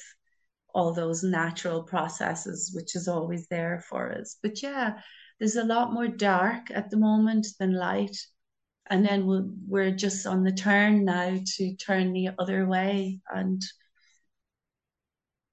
[0.73, 4.37] all those natural processes, which is always there for us.
[4.43, 5.01] But yeah,
[5.39, 8.17] there's a lot more dark at the moment than light.
[8.87, 13.63] And then we we're just on the turn now to turn the other way and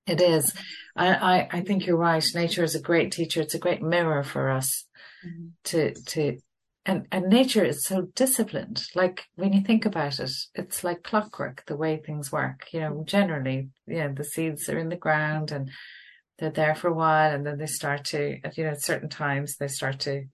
[0.06, 0.52] it is.
[0.96, 2.24] I, I, I, think you're right.
[2.34, 3.40] Nature is a great teacher.
[3.40, 4.84] It's a great mirror for us
[5.24, 5.48] mm-hmm.
[5.64, 6.38] to, to,
[6.84, 8.82] and, and nature is so disciplined.
[8.96, 12.66] Like when you think about it, it's like clockwork, the way things work.
[12.72, 15.70] You know, generally, you know, the seeds are in the ground and
[16.42, 19.08] they're there for a while and then they start to, at, you know, at certain
[19.08, 20.24] times they start to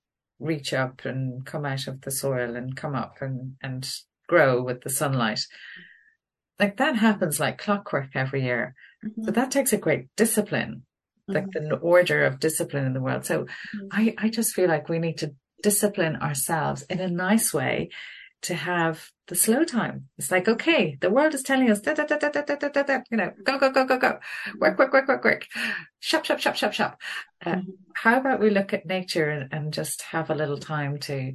[0.40, 3.86] reach up and come out of the soil and come up and, and
[4.26, 5.40] grow with the sunlight.
[6.58, 8.74] Like that happens like clockwork every year.
[9.04, 9.24] Mm-hmm.
[9.24, 10.84] So that takes a great discipline,
[11.26, 11.68] like mm-hmm.
[11.68, 13.26] the order of discipline in the world.
[13.26, 13.88] So mm-hmm.
[13.92, 17.90] I, I just feel like we need to discipline ourselves in a nice way
[18.42, 20.08] to have the slow time.
[20.16, 22.82] It's like, okay, the world is telling us, da, da, da, da, da, da, da,
[22.82, 24.18] da, you know, go, go, go, go, go,
[24.58, 25.46] work, work, work, work, work,
[26.00, 27.00] shop, shop, shop, shop, shop.
[27.44, 27.70] Uh, mm-hmm.
[27.94, 31.34] How about we look at nature and, and just have a little time to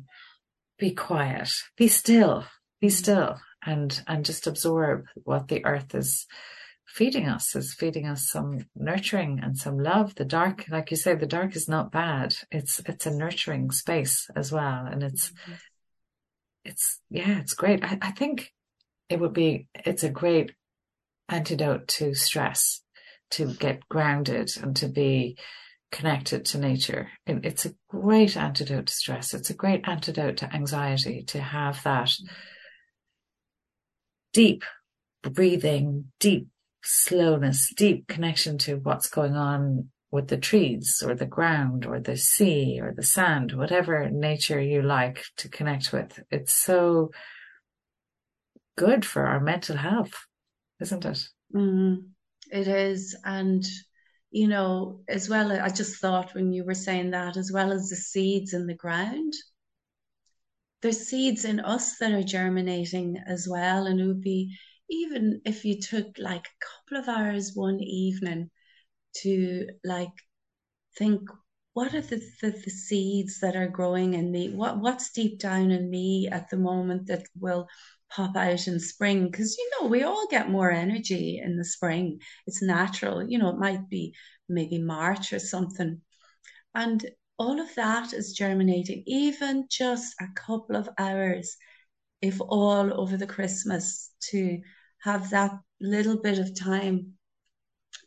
[0.80, 2.46] be quiet, be still,
[2.80, 2.96] be mm-hmm.
[2.96, 6.26] still, and and just absorb what the earth is
[6.86, 11.16] feeding us is feeding us some nurturing and some love the dark like you say
[11.16, 15.54] the dark is not bad it's it's a nurturing space as well and it's mm-hmm.
[16.66, 18.52] It's yeah it's great I, I think
[19.10, 20.54] it would be it's a great
[21.30, 22.82] antidote to stress
[23.32, 25.38] to get grounded and to be
[25.94, 27.10] connected to nature.
[27.28, 29.34] It's a great antidote to stress.
[29.34, 32.12] It's a great antidote to anxiety to have that
[34.34, 34.64] deep
[35.22, 36.48] breathing, deep
[36.84, 42.16] slowness, deep connection to what's going on with the trees or the ground or the
[42.16, 46.20] sea or the sand, whatever nature you like to connect with.
[46.30, 47.10] It's so
[48.78, 50.14] good for our mental health,
[50.80, 51.20] isn't it?
[51.56, 52.10] Mm,
[52.52, 53.18] it is.
[53.26, 53.66] And,
[54.30, 57.90] you know, as well, I just thought when you were saying that, as well as
[57.90, 59.34] the seeds in the ground,
[60.84, 63.88] there's seeds in us that are germinating as well.
[63.88, 64.56] And it would be
[64.92, 68.52] even if you took like a couple of hours one evening
[69.22, 70.12] to like
[70.98, 71.22] think
[71.74, 74.50] what are the, the, the, seeds that are growing in me?
[74.50, 77.68] What what's deep down in me at the moment that will
[78.12, 79.26] pop out in spring?
[79.26, 82.20] Because you know we all get more energy in the spring.
[82.46, 83.28] It's natural.
[83.28, 84.14] You know it might be
[84.48, 86.02] maybe march or something.
[86.76, 87.06] And
[87.38, 91.58] all of that is germinating, even just a couple of hours,
[92.22, 94.60] if all over the Christmas, to
[95.02, 95.52] have that
[95.82, 97.14] little bit of time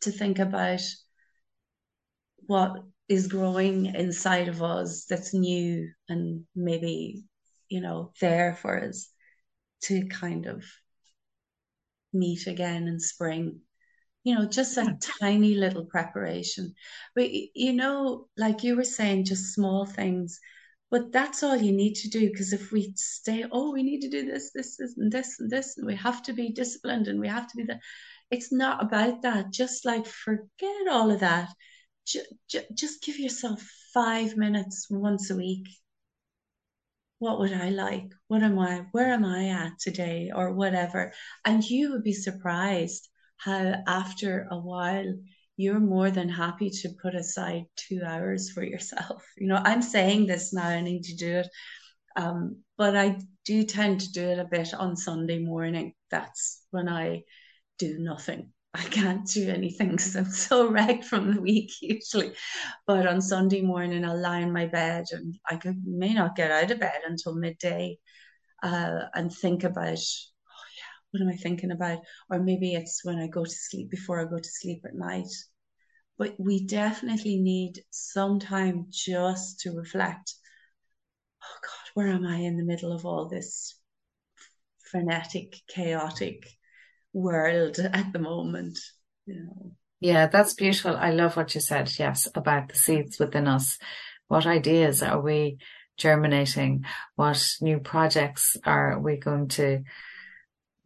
[0.03, 0.81] to think about
[2.47, 7.25] what is growing inside of us that's new and maybe,
[7.69, 9.09] you know, there for us
[9.83, 10.65] to kind of
[12.13, 13.61] meet again in spring
[14.27, 16.75] you know, just a tiny little preparation.
[17.15, 20.41] But, you know, like you were saying, just small things.
[20.91, 24.09] But that's all you need to do because if we stay, oh, we need to
[24.09, 27.21] do this, this, this, and this, and this, and we have to be disciplined and
[27.21, 27.79] we have to be that.
[28.31, 29.53] It's not about that.
[29.53, 31.49] Just like forget all of that.
[32.07, 32.29] Just,
[32.75, 33.61] just give yourself
[33.93, 35.67] five minutes once a week.
[37.19, 38.13] What would I like?
[38.29, 38.87] What am I?
[38.93, 40.31] Where am I at today?
[40.35, 41.13] Or whatever.
[41.45, 43.09] And you would be surprised
[43.39, 45.15] how after a while
[45.57, 49.25] you're more than happy to put aside two hours for yourself.
[49.39, 51.49] You know, I'm saying this now, I need to do it.
[52.17, 55.95] Um, but I do tend to do it a bit on Sunday morning.
[56.11, 57.23] That's when I
[57.79, 58.53] do nothing.
[58.75, 62.33] I can't do anything because I'm so wrecked from the week usually.
[62.87, 66.51] But on Sunday morning, I'll lie in my bed and I could, may not get
[66.51, 67.99] out of bed until midday
[68.63, 72.01] uh, and think about oh yeah, what am I thinking about?
[72.31, 75.29] Or maybe it's when I go to sleep before I go to sleep at night.
[76.19, 80.35] But we definitely need some time just to reflect.
[81.43, 83.79] Oh God, where am I in the middle of all this
[84.91, 86.56] frenetic, chaotic
[87.17, 88.79] world at the moment?
[89.27, 89.73] You know.
[90.01, 90.95] Yeah, that's beautiful.
[90.97, 91.91] I love what you said.
[91.99, 93.79] Yes, about the seeds within us.
[94.29, 95.59] What ideas are we
[95.97, 96.85] germinating?
[97.15, 99.85] What new projects are we going to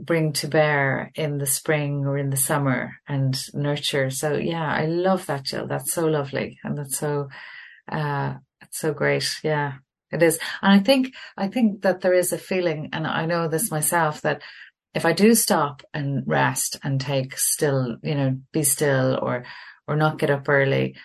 [0.01, 4.11] bring to bear in the spring or in the summer and nurture.
[4.11, 5.66] So yeah, I love that, Jill.
[5.66, 6.59] That's so lovely.
[6.64, 7.28] And that's so,
[7.91, 9.28] uh, it's so great.
[9.45, 9.74] Yeah,
[10.11, 10.39] it is.
[10.62, 14.22] And I think, I think that there is a feeling, and I know this myself,
[14.22, 14.43] that
[14.95, 19.45] if I do stop and rest and take still, you know, be still or,
[19.86, 20.97] or not get up early,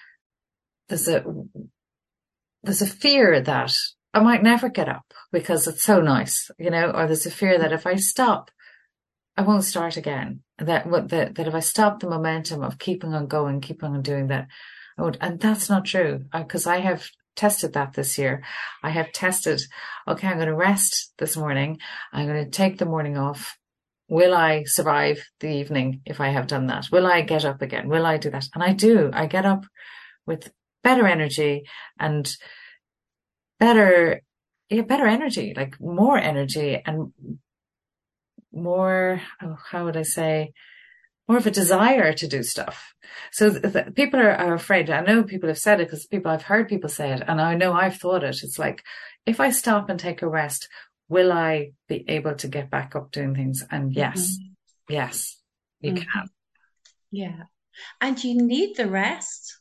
[0.89, 1.23] there's a,
[2.63, 3.73] there's a fear that
[4.13, 7.59] I might never get up because it's so nice, you know, or there's a fear
[7.59, 8.49] that if I stop,
[9.38, 10.41] I won't start again.
[10.57, 14.27] That that that if I stop the momentum of keeping on going, keeping on doing
[14.27, 14.47] that,
[14.97, 18.43] I would, and that's not true because I, I have tested that this year.
[18.81, 19.61] I have tested.
[20.07, 21.79] Okay, I'm going to rest this morning.
[22.13, 23.57] I'm going to take the morning off.
[24.08, 26.88] Will I survive the evening if I have done that?
[26.91, 27.89] Will I get up again?
[27.89, 28.47] Will I do that?
[28.53, 29.10] And I do.
[29.14, 29.66] I get up
[30.28, 30.51] with
[30.84, 31.64] better energy
[31.99, 32.32] and
[33.60, 34.22] better,
[34.70, 37.14] yeah, better energy, like more energy and
[38.53, 40.53] more, oh, how would I say,
[41.28, 42.93] more of a desire to do stuff.
[43.32, 44.89] So th- people are, are, afraid.
[44.91, 47.56] I know people have said it because people, I've heard people say it and I
[47.56, 48.43] know I've thought it.
[48.43, 48.84] It's like,
[49.26, 50.70] if I stop and take a rest,
[51.08, 53.64] will I be able to get back up doing things?
[53.70, 54.93] And yes, mm-hmm.
[54.93, 55.38] yes,
[55.82, 56.03] you mm-hmm.
[56.03, 56.30] can.
[57.12, 57.43] Yeah.
[58.01, 59.60] And you need the rest.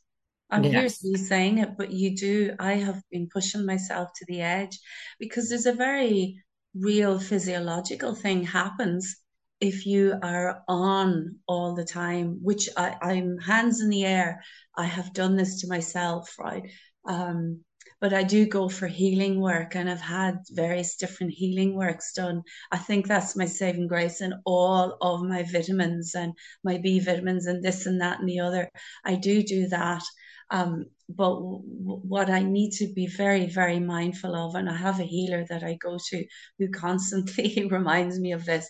[0.51, 1.03] I'm yes.
[1.03, 2.55] you saying it, but you do.
[2.61, 4.79] I have been pushing myself to the edge
[5.19, 6.43] because there's a very
[6.75, 9.17] real physiological thing happens
[9.61, 14.43] if you are on all the time, which I, I'm hands in the air.
[14.77, 16.71] I have done this to myself, right?
[17.09, 17.61] Um,
[18.01, 22.43] but I do go for healing work and I've had various different healing works done.
[22.71, 26.33] I think that's my saving grace and all of my vitamins and
[26.63, 28.71] my B vitamins and this and that and the other.
[29.05, 30.03] I do do that.
[30.51, 35.01] Um, but w- what I need to be very, very mindful of, and I have
[35.01, 36.27] a healer that I go to
[36.59, 38.69] who constantly reminds me of this,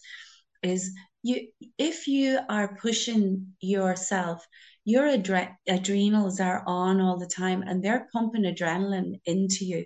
[0.62, 1.49] is you
[1.79, 4.47] if you are pushing yourself
[4.85, 9.85] your adre- adrenals are on all the time and they're pumping adrenaline into you.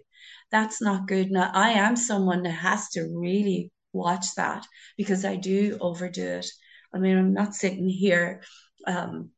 [0.51, 1.31] That's not good.
[1.31, 6.47] Now, I am someone that has to really watch that because I do overdo it.
[6.93, 8.43] I mean, I'm not sitting here,
[8.87, 9.31] um,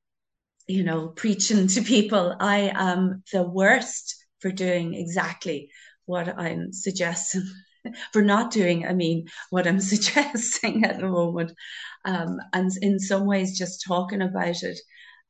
[0.66, 2.36] you know, preaching to people.
[2.38, 5.70] I am the worst for doing exactly
[6.06, 7.42] what I'm suggesting.
[8.12, 11.52] for not doing, I mean, what I'm suggesting at the moment.
[12.04, 14.78] Um, and in some ways, just talking about it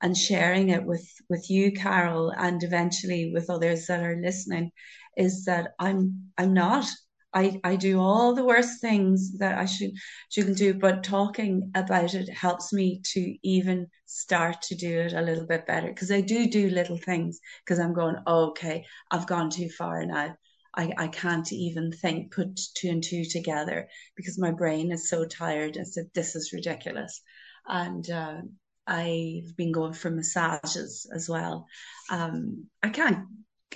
[0.03, 4.71] and sharing it with with you carole and eventually with others that are listening
[5.17, 6.87] is that i'm i'm not
[7.33, 9.93] I, I do all the worst things that I should
[10.31, 15.23] shouldn't do, but talking about it helps me to even start to do it a
[15.23, 15.89] little bit better.
[15.89, 20.05] Because I do do little things because I'm going, oh, okay, I've gone too far
[20.05, 20.35] now.
[20.75, 25.25] I, I can't even think, put two and two together because my brain is so
[25.25, 25.77] tired.
[25.79, 27.21] I said, this is ridiculous.
[27.67, 28.43] And uh,
[28.87, 31.67] I've been going for massages as well.
[32.11, 33.27] Um, I can't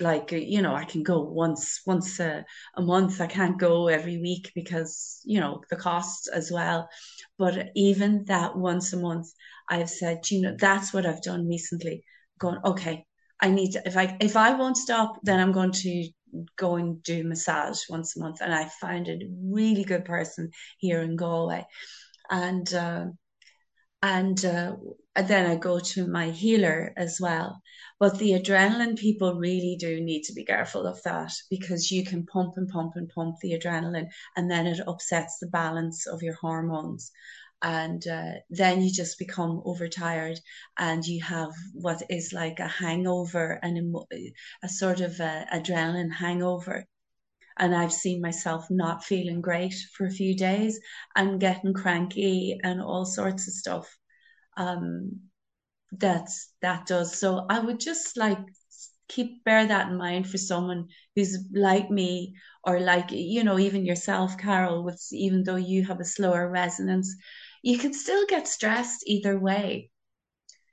[0.01, 2.43] like you know I can go once once a,
[2.75, 3.21] a month.
[3.21, 6.89] I can't go every week because you know the costs as well.
[7.37, 9.27] But even that once a month,
[9.69, 12.03] I've said, you know, that's what I've done recently.
[12.39, 13.05] Going okay,
[13.41, 16.09] I need to, if I if I won't stop, then I'm going to
[16.57, 18.41] go and do massage once a month.
[18.41, 21.65] And I found a really good person here in Galway,
[22.29, 22.73] and.
[22.73, 23.05] Uh,
[24.05, 24.75] and uh,
[25.15, 27.59] then I go to my healer as well.
[27.99, 32.23] But the adrenaline people really do need to be careful of that because you can
[32.27, 36.35] pump and pump and pump the adrenaline, and then it upsets the balance of your
[36.35, 37.11] hormones.
[37.63, 40.39] And uh, then you just become overtired,
[40.77, 43.95] and you have what is like a hangover and
[44.61, 46.85] a, sort of a adrenaline hangover
[47.57, 50.79] and I've seen myself not feeling great for a few days
[51.15, 53.97] and getting cranky and all sorts of stuff.
[54.57, 55.21] Um,
[55.91, 57.17] that's that does.
[57.19, 58.39] So I would just like
[59.07, 63.85] keep bear that in mind for someone who's like me or like you know even
[63.85, 67.15] yourself carole with even though you have a slower resonance
[67.61, 69.89] you can still get stressed either way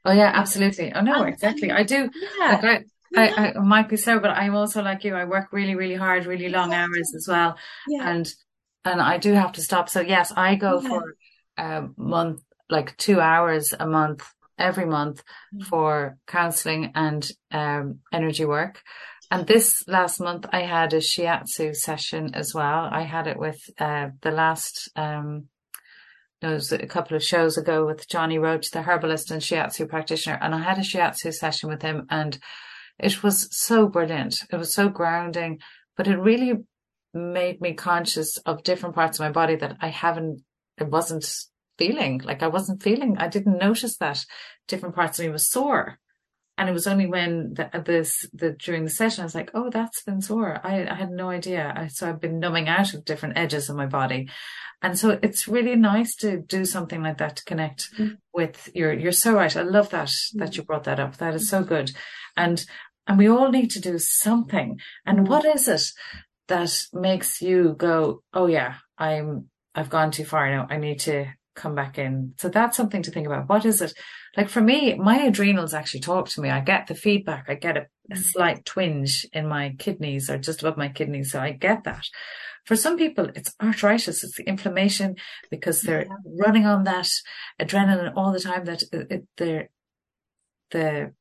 [0.04, 2.08] oh yeah absolutely oh no exactly i do
[2.38, 2.60] yeah.
[2.62, 5.14] Like I, I, might be so, but I'm also like you.
[5.14, 7.56] I work really, really hard, really long hours as well,
[7.88, 8.10] yeah.
[8.10, 8.32] and
[8.84, 9.88] and I do have to stop.
[9.88, 10.88] So yes, I go yeah.
[10.88, 11.14] for
[11.56, 14.24] a month, like two hours a month,
[14.58, 15.22] every month
[15.54, 15.64] mm-hmm.
[15.64, 18.80] for counselling and um, energy work.
[19.30, 22.88] And this last month, I had a shiatsu session as well.
[22.90, 24.90] I had it with uh, the last.
[24.94, 25.48] Um,
[26.42, 30.38] it was a couple of shows ago with Johnny Roach, the herbalist and shiatsu practitioner,
[30.42, 32.36] and I had a shiatsu session with him and
[33.02, 34.44] it was so brilliant.
[34.50, 35.60] It was so grounding,
[35.96, 36.54] but it really
[37.14, 40.42] made me conscious of different parts of my body that I haven't,
[40.78, 41.28] it wasn't
[41.78, 43.18] feeling like I wasn't feeling.
[43.18, 44.24] I didn't notice that
[44.68, 45.98] different parts of me was sore.
[46.58, 49.70] And it was only when the, this, the, during the session, I was like, oh,
[49.70, 50.60] that's been sore.
[50.62, 51.72] I, I had no idea.
[51.74, 54.28] I, so I've been numbing out of different edges of my body.
[54.82, 58.14] And so it's really nice to do something like that to connect mm-hmm.
[58.34, 59.56] with your, you're so right.
[59.56, 60.56] I love that, that mm.
[60.56, 61.16] you brought that up.
[61.16, 61.92] That is so good.
[62.36, 62.64] And
[63.06, 64.78] and we all need to do something.
[65.06, 65.28] And mm.
[65.28, 65.82] what is it
[66.48, 70.66] that makes you go, Oh yeah, I'm, I've gone too far now.
[70.70, 72.34] I need to come back in.
[72.38, 73.48] So that's something to think about.
[73.48, 73.92] What is it?
[74.36, 76.50] Like for me, my adrenals actually talk to me.
[76.50, 77.46] I get the feedback.
[77.48, 78.18] I get a, a mm.
[78.18, 81.32] slight twinge in my kidneys or just above my kidneys.
[81.32, 82.06] So I get that.
[82.64, 84.22] For some people, it's arthritis.
[84.22, 85.16] It's the inflammation
[85.50, 86.16] because they're yeah.
[86.24, 87.08] running on that
[87.60, 89.68] adrenaline all the time that it, it, they're,
[90.70, 91.12] the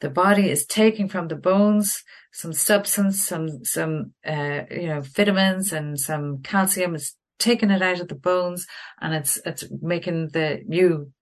[0.00, 5.72] the body is taking from the bones some substance, some, some, uh, you know, vitamins
[5.72, 6.94] and some calcium.
[6.94, 8.66] It's taking it out of the bones
[9.00, 11.12] and it's, it's making the, you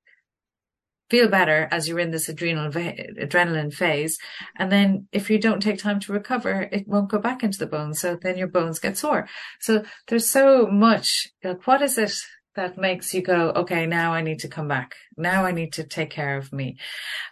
[1.08, 4.18] feel better as you're in this adrenal, adrenaline phase.
[4.56, 7.66] And then if you don't take time to recover, it won't go back into the
[7.66, 8.00] bones.
[8.00, 9.28] So then your bones get sore.
[9.60, 12.12] So there's so much, like, what is it
[12.56, 14.94] that makes you go, okay, now I need to come back.
[15.16, 16.78] Now I need to take care of me.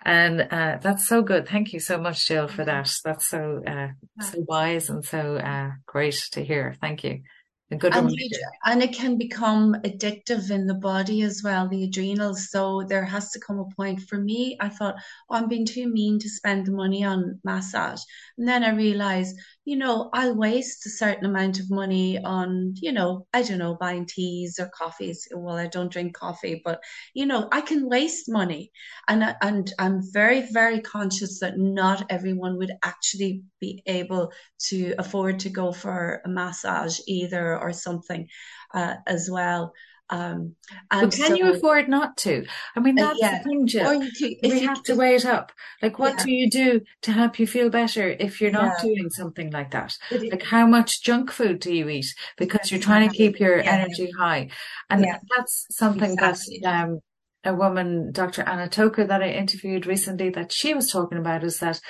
[0.03, 1.49] And, uh, that's so good.
[1.49, 2.91] Thank you so much, Jill, for that.
[3.05, 3.89] That's so, uh,
[4.21, 6.75] so wise and so, uh, great to hear.
[6.81, 7.23] Thank you.
[7.71, 8.37] A good And, reminder.
[8.67, 12.51] and it can become addictive in the body as well, the adrenals.
[12.51, 14.59] So there has to come a point for me.
[14.61, 14.97] I thought,
[15.31, 18.03] oh, I'm being too mean to spend the money on massage.
[18.37, 22.93] And then I realized, you know, I'll waste a certain amount of money on, you
[22.93, 25.27] know, I don't know, buying teas or coffees.
[25.35, 26.81] Well, I don't drink coffee, but
[27.15, 28.71] you know, I can waste money.
[29.09, 34.33] And I- and I'm very, very conscious that not everyone would actually be able
[34.69, 38.29] to afford to go for a massage either or something
[38.75, 39.73] uh, as well.
[40.11, 40.55] Um,
[40.91, 42.45] can you afford not to?
[42.77, 44.01] I mean, uh, that's the thing, Jill.
[44.19, 45.51] could, We have to weigh it up.
[45.81, 48.83] Like, what yeah, do you do to help you feel better if you're not yeah,
[48.83, 49.97] doing something like that?
[50.11, 53.59] it, Like, how much junk food do you eat because you're trying to keep your
[53.59, 54.51] yeah, energy high?
[54.91, 57.01] And yeah, that's something that um,
[57.45, 58.43] a woman, Dr.
[58.43, 61.81] Anna Toker, that I interviewed recently, that she was talking about is that,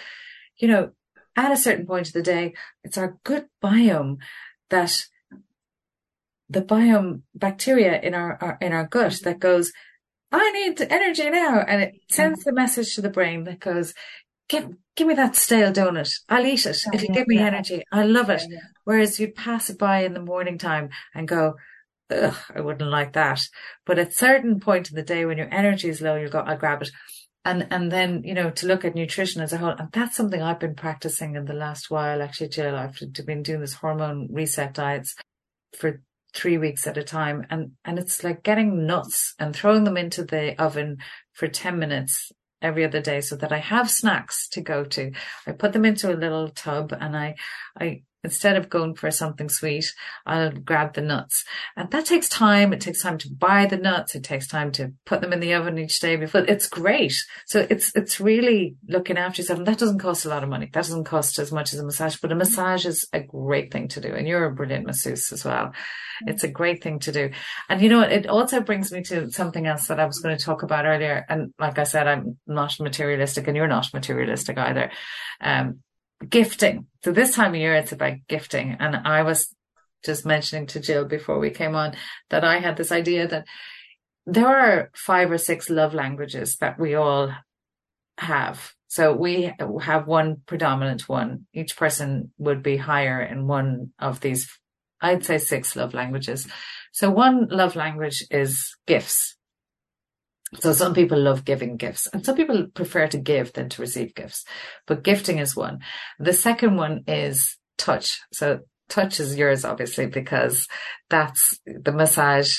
[0.57, 0.91] you know,
[1.37, 2.55] at a certain point of the day,
[2.85, 4.19] it's our gut biome
[4.71, 5.05] that
[6.49, 9.73] the biome bacteria in our, our in our gut that goes,
[10.31, 13.95] I need energy now, and it sends the message to the brain that goes,
[14.49, 16.11] give give me that stale donut.
[16.29, 16.79] I'll eat it.
[16.93, 17.83] It'll give me energy.
[17.93, 18.43] I love it.
[18.85, 21.55] Whereas you'd pass it by in the morning time and go,
[22.11, 23.41] ugh, I wouldn't like that.
[23.87, 26.59] But at certain point in the day when your energy is low, you'll go, I'll
[26.59, 26.91] grab it.
[27.45, 29.71] And and then, you know, to look at nutrition as a whole.
[29.79, 32.75] And that's something I've been practicing in the last while, actually, Jill.
[32.75, 35.15] I've been doing this hormone reset diets
[35.77, 36.01] for
[36.35, 37.47] three weeks at a time.
[37.51, 40.99] And, and it's like getting nuts and throwing them into the oven
[41.33, 45.13] for 10 minutes every other day so that I have snacks to go to.
[45.47, 47.37] I put them into a little tub and I,
[47.79, 49.93] I, instead of going for something sweet,
[50.27, 51.45] I'll grab the nuts.
[51.77, 52.73] And that takes time.
[52.73, 54.15] It takes time to buy the nuts.
[54.15, 57.15] It takes time to put them in the oven each day before it's great.
[57.47, 59.59] So it's, it's really looking after yourself.
[59.59, 60.67] And that doesn't cost a lot of money.
[60.67, 63.89] That doesn't cost as much as a massage, but a massage is a great thing
[63.89, 64.13] to do.
[64.13, 65.73] And you're a brilliant masseuse as well.
[66.27, 67.31] It's a great thing to do.
[67.69, 70.45] And you know, it also brings me to something else that I was going to
[70.45, 71.25] talk about earlier.
[71.29, 74.91] And like I said, I'm not materialistic and you're not materialistic either.
[75.41, 75.81] Um,
[76.29, 76.87] gifting.
[77.05, 78.77] So this time of year, it's about gifting.
[78.81, 79.55] And I was
[80.05, 81.95] just mentioning to Jill before we came on
[82.31, 83.47] that I had this idea that
[84.27, 87.33] there are five or six love languages that we all
[88.19, 88.73] have.
[88.89, 89.53] So we
[89.83, 91.47] have one predominant one.
[91.53, 94.49] Each person would be higher in one of these,
[95.01, 96.47] I'd say six love languages.
[96.93, 99.34] So one love language is gifts.
[100.61, 104.15] So some people love giving gifts and some people prefer to give than to receive
[104.15, 104.45] gifts,
[104.87, 105.81] but gifting is one.
[106.19, 108.21] The second one is touch.
[108.33, 110.69] So touch is yours, obviously, because
[111.11, 112.55] that's the massage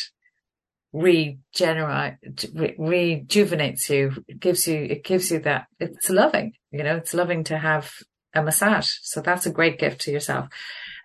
[0.93, 2.16] regenerate,
[2.54, 4.24] re- rejuvenates you.
[4.28, 7.91] It gives you, it gives you that it's loving, you know, it's loving to have
[8.34, 8.89] a massage.
[9.02, 10.48] So that's a great gift to yourself.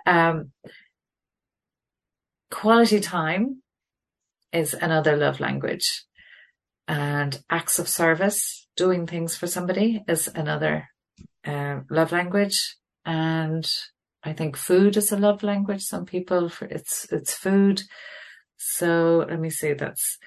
[0.07, 0.53] Um,
[2.51, 3.63] quality time
[4.53, 6.05] is another love language
[6.89, 10.89] and acts of service, doing things for somebody is another
[11.47, 12.77] uh, love language.
[13.05, 13.71] And
[14.23, 15.83] I think food is a love language.
[15.83, 17.83] Some people, for it's it's food.
[18.57, 19.73] So let me see.
[19.73, 20.19] That's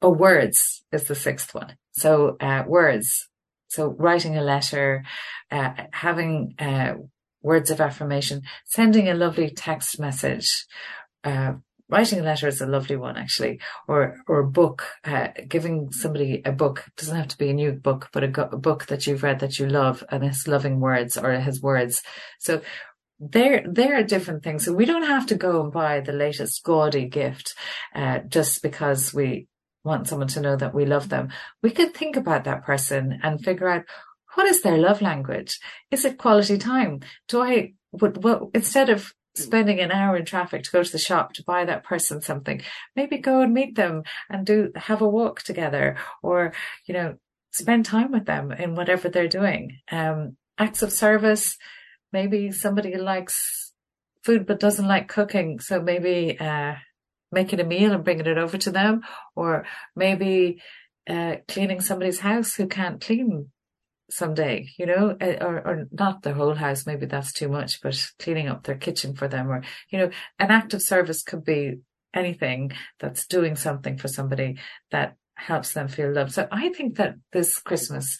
[0.00, 1.76] oh, words is the sixth one.
[1.92, 3.28] So uh, words.
[3.68, 5.02] So writing a letter,
[5.50, 6.94] uh, having uh,
[7.42, 10.66] words of affirmation, sending a lovely text message,
[11.24, 11.54] uh,
[11.92, 16.42] writing a letter is a lovely one actually, or or a book, uh, giving somebody
[16.44, 19.06] a book it doesn't have to be a new book, but a, a book that
[19.06, 22.02] you've read that you love and has loving words or has words.
[22.40, 22.62] So
[23.20, 24.64] there there are different things.
[24.64, 27.54] So we don't have to go and buy the latest gaudy gift
[27.94, 29.46] uh, just because we
[29.84, 31.28] want someone to know that we love them.
[31.62, 33.84] We could think about that person and figure out
[34.34, 35.58] what is their love language.
[35.90, 37.00] Is it quality time?
[37.28, 40.98] Do I would well instead of spending an hour in traffic to go to the
[40.98, 42.62] shop to buy that person something,
[42.94, 46.52] maybe go and meet them and do have a walk together or,
[46.86, 47.14] you know,
[47.50, 49.78] spend time with them in whatever they're doing.
[49.90, 51.56] Um, acts of service.
[52.12, 53.72] Maybe somebody likes
[54.22, 55.60] food but doesn't like cooking.
[55.60, 56.74] So maybe, uh,
[57.30, 59.02] making a meal and bringing it over to them
[59.34, 59.64] or
[59.96, 60.60] maybe,
[61.08, 63.50] uh, cleaning somebody's house who can't clean
[64.12, 66.86] someday, you know, uh, or, or not their whole house.
[66.86, 70.50] Maybe that's too much, but cleaning up their kitchen for them or, you know, an
[70.50, 71.78] act of service could be
[72.12, 74.58] anything that's doing something for somebody
[74.90, 76.32] that helps them feel loved.
[76.32, 78.18] So I think that this Christmas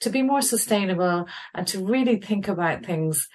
[0.00, 3.28] to be more sustainable and to really think about things,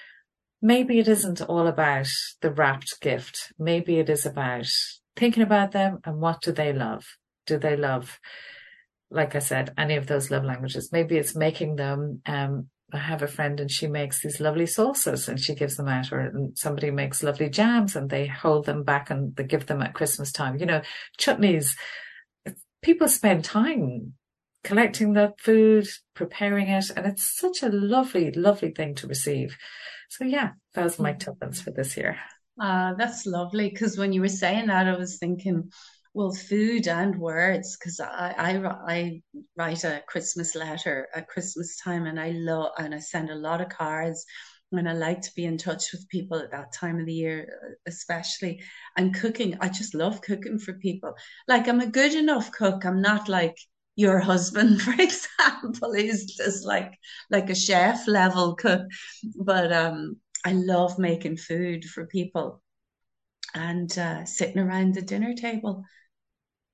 [0.62, 2.08] maybe it isn't all about
[2.42, 3.52] the wrapped gift.
[3.60, 4.68] Maybe it is about
[5.18, 7.06] thinking about them and what do they love?
[7.46, 8.20] Do they love
[9.10, 10.90] like I said, any of those love languages.
[10.92, 15.28] Maybe it's making them um, I have a friend and she makes these lovely sauces
[15.28, 19.10] and she gives them out, or somebody makes lovely jams and they hold them back
[19.10, 20.58] and they give them at Christmas time.
[20.58, 20.82] You know,
[21.18, 21.76] chutneys.
[22.82, 24.14] People spend time
[24.64, 29.58] collecting the food, preparing it, and it's such a lovely, lovely thing to receive.
[30.10, 32.18] So yeah, that was my tuppence for this year.
[32.60, 35.72] Uh, that's lovely because when you were saying that, I was thinking,
[36.18, 39.22] well, food and words because I, I I
[39.56, 43.62] write a Christmas letter at Christmas time, and I love and I send a lot
[43.62, 44.26] of cards,
[44.72, 47.78] and I like to be in touch with people at that time of the year,
[47.86, 48.64] especially.
[48.98, 51.14] And cooking, I just love cooking for people.
[51.48, 52.84] Like I'm a good enough cook.
[52.84, 53.56] I'm not like
[53.96, 56.94] your husband, for example, is just like
[57.30, 58.82] like a chef level cook,
[59.36, 62.64] but um I love making food for people
[63.54, 65.84] and uh, sitting around the dinner table.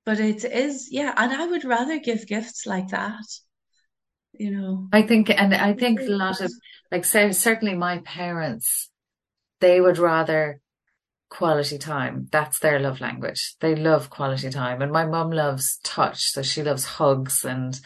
[0.06, 3.24] But it is, yeah, and I would rather give gifts like that,
[4.34, 4.88] you know.
[4.92, 6.52] I think, and I think a lot of,
[6.92, 8.90] like, say, certainly my parents,
[9.62, 10.60] they would rather
[11.30, 12.28] quality time.
[12.32, 13.56] That's their love language.
[13.60, 14.82] They love quality time.
[14.82, 16.32] And my mum loves touch.
[16.32, 17.80] So she loves hugs and,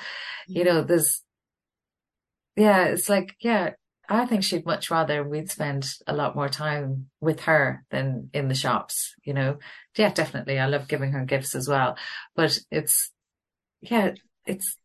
[0.47, 0.65] you mm.
[0.65, 1.21] know, there's,
[2.55, 3.71] yeah, it's like, yeah,
[4.09, 8.47] I think she'd much rather we'd spend a lot more time with her than in
[8.47, 9.57] the shops, you know.
[9.97, 10.59] Yeah, definitely.
[10.59, 11.97] I love giving her gifts as well.
[12.35, 13.11] But it's,
[13.81, 14.13] yeah,
[14.45, 14.77] it's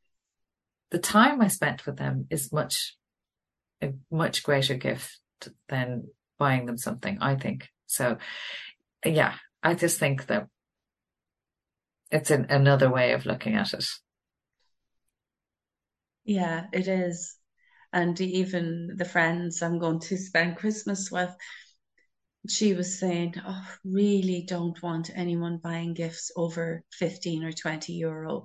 [0.90, 2.96] the time I spent with them is much,
[3.80, 5.18] a much greater gift
[5.68, 6.08] than
[6.38, 7.68] buying them something, I think.
[7.86, 8.18] So,
[9.04, 10.48] yeah, I just think that
[12.10, 13.84] it's an, another way of looking at it.
[16.24, 17.36] Yeah, it is
[17.92, 21.34] and even the friends I'm going to spend Christmas with,
[22.48, 28.44] she was saying, Oh, really don't want anyone buying gifts over 15 or 20 euro.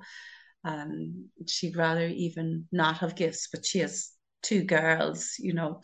[0.64, 4.12] Um, she'd rather even not have gifts, but she has
[4.44, 5.82] two girls, you know,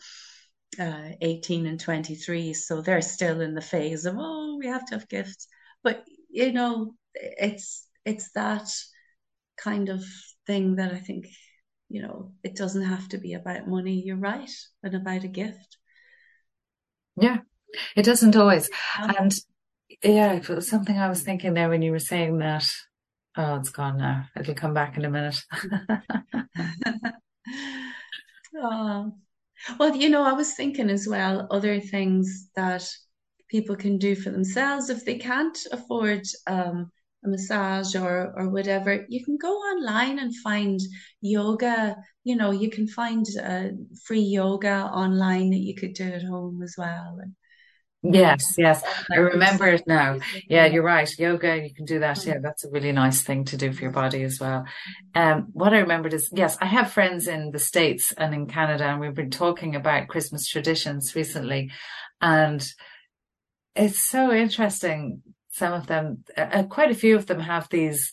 [0.78, 2.54] uh, 18 and 23.
[2.54, 5.48] So they're still in the phase of, oh, we have to have gifts.
[5.82, 8.68] But, you know, it's, it's that
[9.56, 10.04] kind of
[10.46, 11.26] thing that I think
[11.94, 14.02] you know, it doesn't have to be about money.
[14.04, 14.50] You're right,
[14.82, 15.76] and about a gift.
[17.16, 17.38] Yeah,
[17.94, 18.68] it doesn't always.
[18.98, 19.32] And
[20.02, 22.66] yeah, it was something I was thinking there when you were saying that.
[23.36, 24.24] Oh, it's gone now.
[24.36, 25.40] It'll come back in a minute.
[28.60, 29.12] oh.
[29.78, 32.86] Well, you know, I was thinking as well other things that
[33.48, 36.90] people can do for themselves if they can't afford um,
[37.24, 40.80] a massage or or whatever, you can go online and find
[41.20, 41.96] yoga.
[42.24, 43.68] You know, you can find uh,
[44.06, 47.18] free yoga online that you could do at home as well.
[47.20, 47.34] And,
[48.06, 48.82] Yes, yes.
[49.10, 50.18] I remember it now.
[50.46, 51.10] Yeah, you're right.
[51.18, 52.24] Yoga, you can do that.
[52.26, 54.66] Yeah, that's a really nice thing to do for your body as well.
[55.14, 58.84] Um, what I remembered is, yes, I have friends in the States and in Canada,
[58.84, 61.70] and we've been talking about Christmas traditions recently.
[62.20, 62.62] And
[63.74, 65.22] it's so interesting
[65.54, 68.10] some of them, uh, quite a few of them have these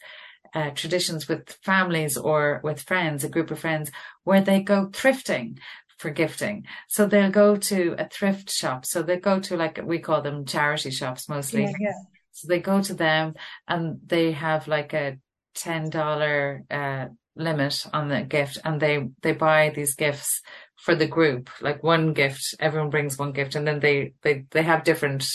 [0.54, 3.90] uh, traditions with families or with friends, a group of friends,
[4.24, 5.58] where they go thrifting
[5.98, 6.66] for gifting.
[6.88, 8.86] So they'll go to a thrift shop.
[8.86, 11.64] So they go to like, we call them charity shops mostly.
[11.64, 11.94] Yeah, yeah.
[12.32, 13.34] So they go to them
[13.68, 15.18] and they have like a
[15.56, 20.44] $10 uh, limit on the gift and they, they buy these gifts
[20.76, 24.62] for the group, like one gift, everyone brings one gift and then they, they, they
[24.62, 25.26] have different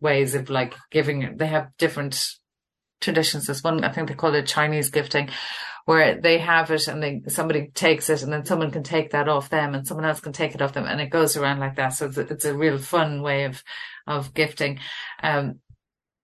[0.00, 2.28] ways of like giving They have different
[3.00, 3.46] traditions.
[3.46, 5.30] There's one, I think they call it Chinese gifting,
[5.84, 9.28] where they have it and they, somebody takes it and then someone can take that
[9.28, 11.76] off them and someone else can take it off them and it goes around like
[11.76, 11.90] that.
[11.90, 13.62] So it's a, it's a real fun way of,
[14.06, 14.80] of gifting.
[15.22, 15.60] Um,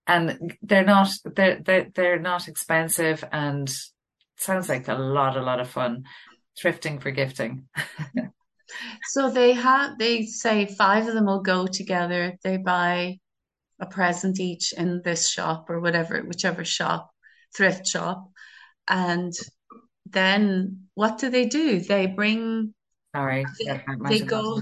[0.07, 3.71] and they're not, they're, they're, they're not expensive and
[4.37, 6.03] sounds like a lot, a lot of fun
[6.61, 7.67] thrifting for gifting.
[9.09, 12.33] so they have, they say five of them will go together.
[12.43, 13.19] They buy
[13.81, 17.09] a present each in this shop or whatever, whichever shop,
[17.55, 18.29] thrift shop.
[18.87, 19.33] And
[20.05, 21.79] then what do they do?
[21.79, 22.73] They bring.
[23.15, 24.61] Sorry, they, they go.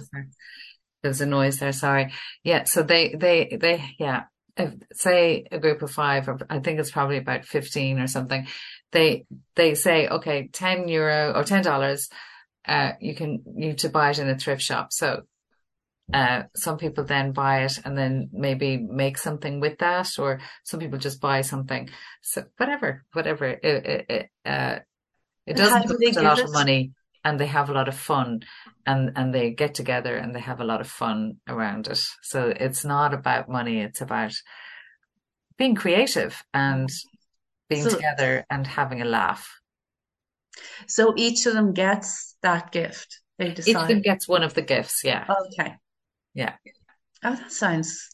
[1.04, 1.74] There's a noise there.
[1.74, 2.14] Sorry.
[2.44, 2.64] Yeah.
[2.64, 4.24] So they, they, they, yeah.
[4.58, 8.48] If, say a group of five, or I think it's probably about 15 or something.
[8.92, 12.10] They, they say, okay, 10 euro or $10,
[12.68, 14.92] uh, you can, you to buy it in a thrift shop.
[14.92, 15.24] So
[16.14, 20.80] uh, some people then buy it and then maybe make something with that, or some
[20.80, 21.90] people just buy something.
[22.22, 23.46] So whatever, whatever.
[23.46, 24.80] It, it, it, uh,
[25.46, 26.46] it doesn't cost a lot it?
[26.46, 26.92] of money,
[27.24, 28.42] and they have a lot of fun,
[28.86, 32.02] and and they get together and they have a lot of fun around it.
[32.22, 34.34] So it's not about money; it's about
[35.58, 36.90] being creative and
[37.70, 39.60] being so, together and having a laugh.
[40.88, 43.90] So each of them gets that gift They Each of decide.
[43.90, 45.04] them gets one of the gifts.
[45.04, 45.26] Yeah.
[45.30, 45.76] Okay.
[46.34, 46.56] Yeah.
[47.24, 48.10] Oh, that sounds,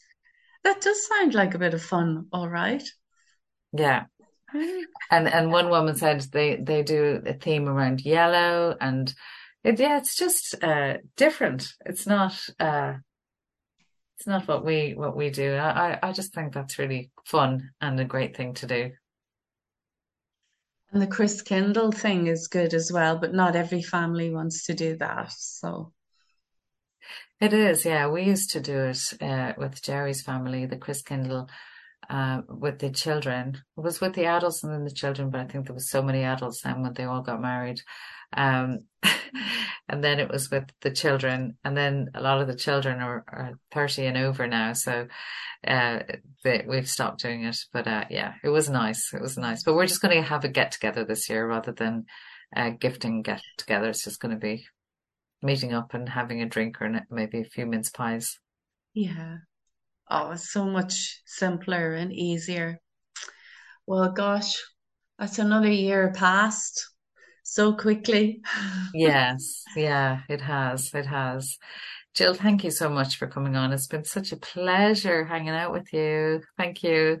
[0.64, 2.26] that does sound like a bit of fun.
[2.32, 2.82] All right.
[3.72, 4.04] Yeah.
[4.50, 4.80] Hmm.
[5.10, 9.12] And and one woman said they they do a theme around yellow and
[9.64, 11.72] it, yeah, it's just uh different.
[11.84, 12.94] It's not uh
[14.16, 15.54] it's not what we what we do.
[15.54, 18.92] I I I just think that's really fun and a great thing to do.
[20.92, 24.74] And the Kris Kindle thing is good as well, but not every family wants to
[24.74, 25.32] do that.
[25.32, 25.92] So,
[27.40, 28.08] It is, yeah.
[28.08, 31.48] We used to do it uh with Jerry's family, the Kris Kindle
[32.08, 33.62] uh, with the children.
[33.76, 36.02] It was with the adults and then the children, but I think there was so
[36.02, 37.80] many adults then when they all got married.
[38.32, 38.80] Um,
[39.88, 43.24] and then it was with the children, and then a lot of the children are,
[43.28, 45.06] are 30 and over now, so
[45.66, 46.00] uh,
[46.42, 47.56] they, we've stopped doing it.
[47.72, 49.12] But uh, yeah, it was nice.
[49.12, 49.62] It was nice.
[49.62, 52.06] But we're just going to have a get together this year rather than
[52.54, 53.88] uh, gifting get together.
[53.88, 54.66] It's just going to be
[55.46, 58.38] meeting up and having a drink or maybe a few mince pies.
[58.92, 59.38] yeah.
[60.08, 62.80] Oh, it's so much simpler and easier.
[63.86, 64.62] Well, gosh,
[65.18, 66.90] that's another year past
[67.42, 68.42] so quickly.
[68.94, 70.94] Yes, yeah, it has.
[70.94, 71.58] It has.
[72.14, 73.72] Jill, thank you so much for coming on.
[73.72, 76.40] It's been such a pleasure hanging out with you.
[76.56, 77.20] Thank you.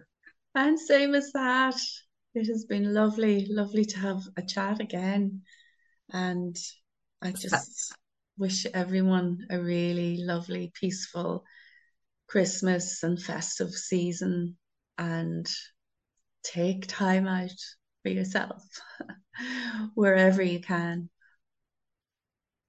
[0.54, 1.74] And same as that.
[2.34, 5.42] It has been lovely, lovely to have a chat again.
[6.12, 6.56] And
[7.20, 7.94] I just
[8.38, 11.44] wish everyone a really lovely, peaceful
[12.28, 14.56] Christmas and festive season
[14.98, 15.48] and
[16.42, 17.50] take time out
[18.02, 18.62] for yourself
[19.94, 21.08] wherever you can.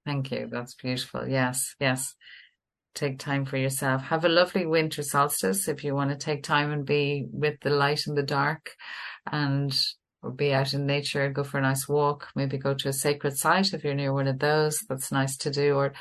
[0.06, 0.48] Thank you.
[0.50, 1.28] That's beautiful.
[1.28, 2.14] Yes, yes.
[2.94, 4.02] Take time for yourself.
[4.02, 7.70] Have a lovely winter solstice if you want to take time and be with the
[7.70, 8.70] light and the dark
[9.30, 9.78] and
[10.22, 13.36] or be out in nature, go for a nice walk, maybe go to a sacred
[13.36, 14.78] site if you're near one of those.
[14.88, 15.74] That's nice to do.
[15.76, 15.92] Or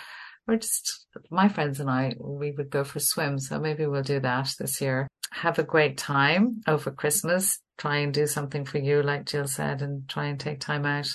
[0.48, 3.50] or just my friends and I, we would go for swims.
[3.50, 5.08] So maybe we'll do that this year.
[5.32, 7.60] Have a great time over Christmas.
[7.78, 11.10] Try and do something for you, like Jill said, and try and take time out.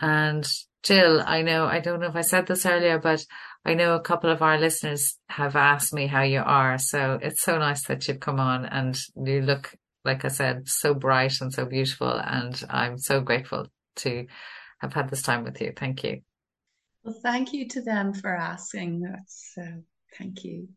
[0.00, 0.46] And
[0.82, 3.24] Jill, I know, I don't know if I said this earlier, but
[3.64, 6.78] I know a couple of our listeners have asked me how you are.
[6.78, 9.74] So it's so nice that you've come on and you look,
[10.06, 12.12] like I said, so bright and so beautiful.
[12.12, 14.26] And I'm so grateful to
[14.78, 15.72] have had this time with you.
[15.76, 16.22] Thank you.
[17.02, 19.00] Well, thank you to them for asking.
[19.00, 19.80] That's uh,
[20.16, 20.68] thank you.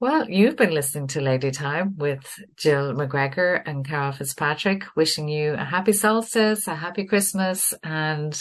[0.00, 2.26] Well, you've been listening to Lady Time with
[2.56, 7.72] Jill McGregor and Carole Fitzpatrick, wishing you a happy solstice, a happy Christmas.
[7.84, 8.34] And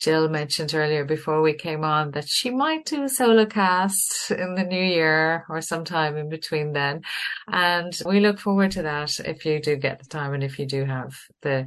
[0.00, 4.54] Jill mentioned earlier before we came on that she might do a solo cast in
[4.54, 7.02] the new year or sometime in between then.
[7.48, 10.66] And we look forward to that if you do get the time and if you
[10.66, 11.66] do have the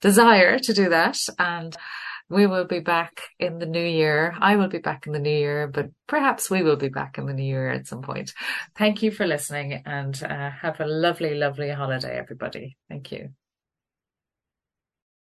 [0.00, 1.18] desire to do that.
[1.38, 1.76] And
[2.30, 4.34] we will be back in the new year.
[4.40, 7.26] I will be back in the new year, but perhaps we will be back in
[7.26, 8.32] the new year at some point.
[8.76, 12.76] Thank you for listening and uh, have a lovely, lovely holiday, everybody.
[12.88, 13.30] Thank you.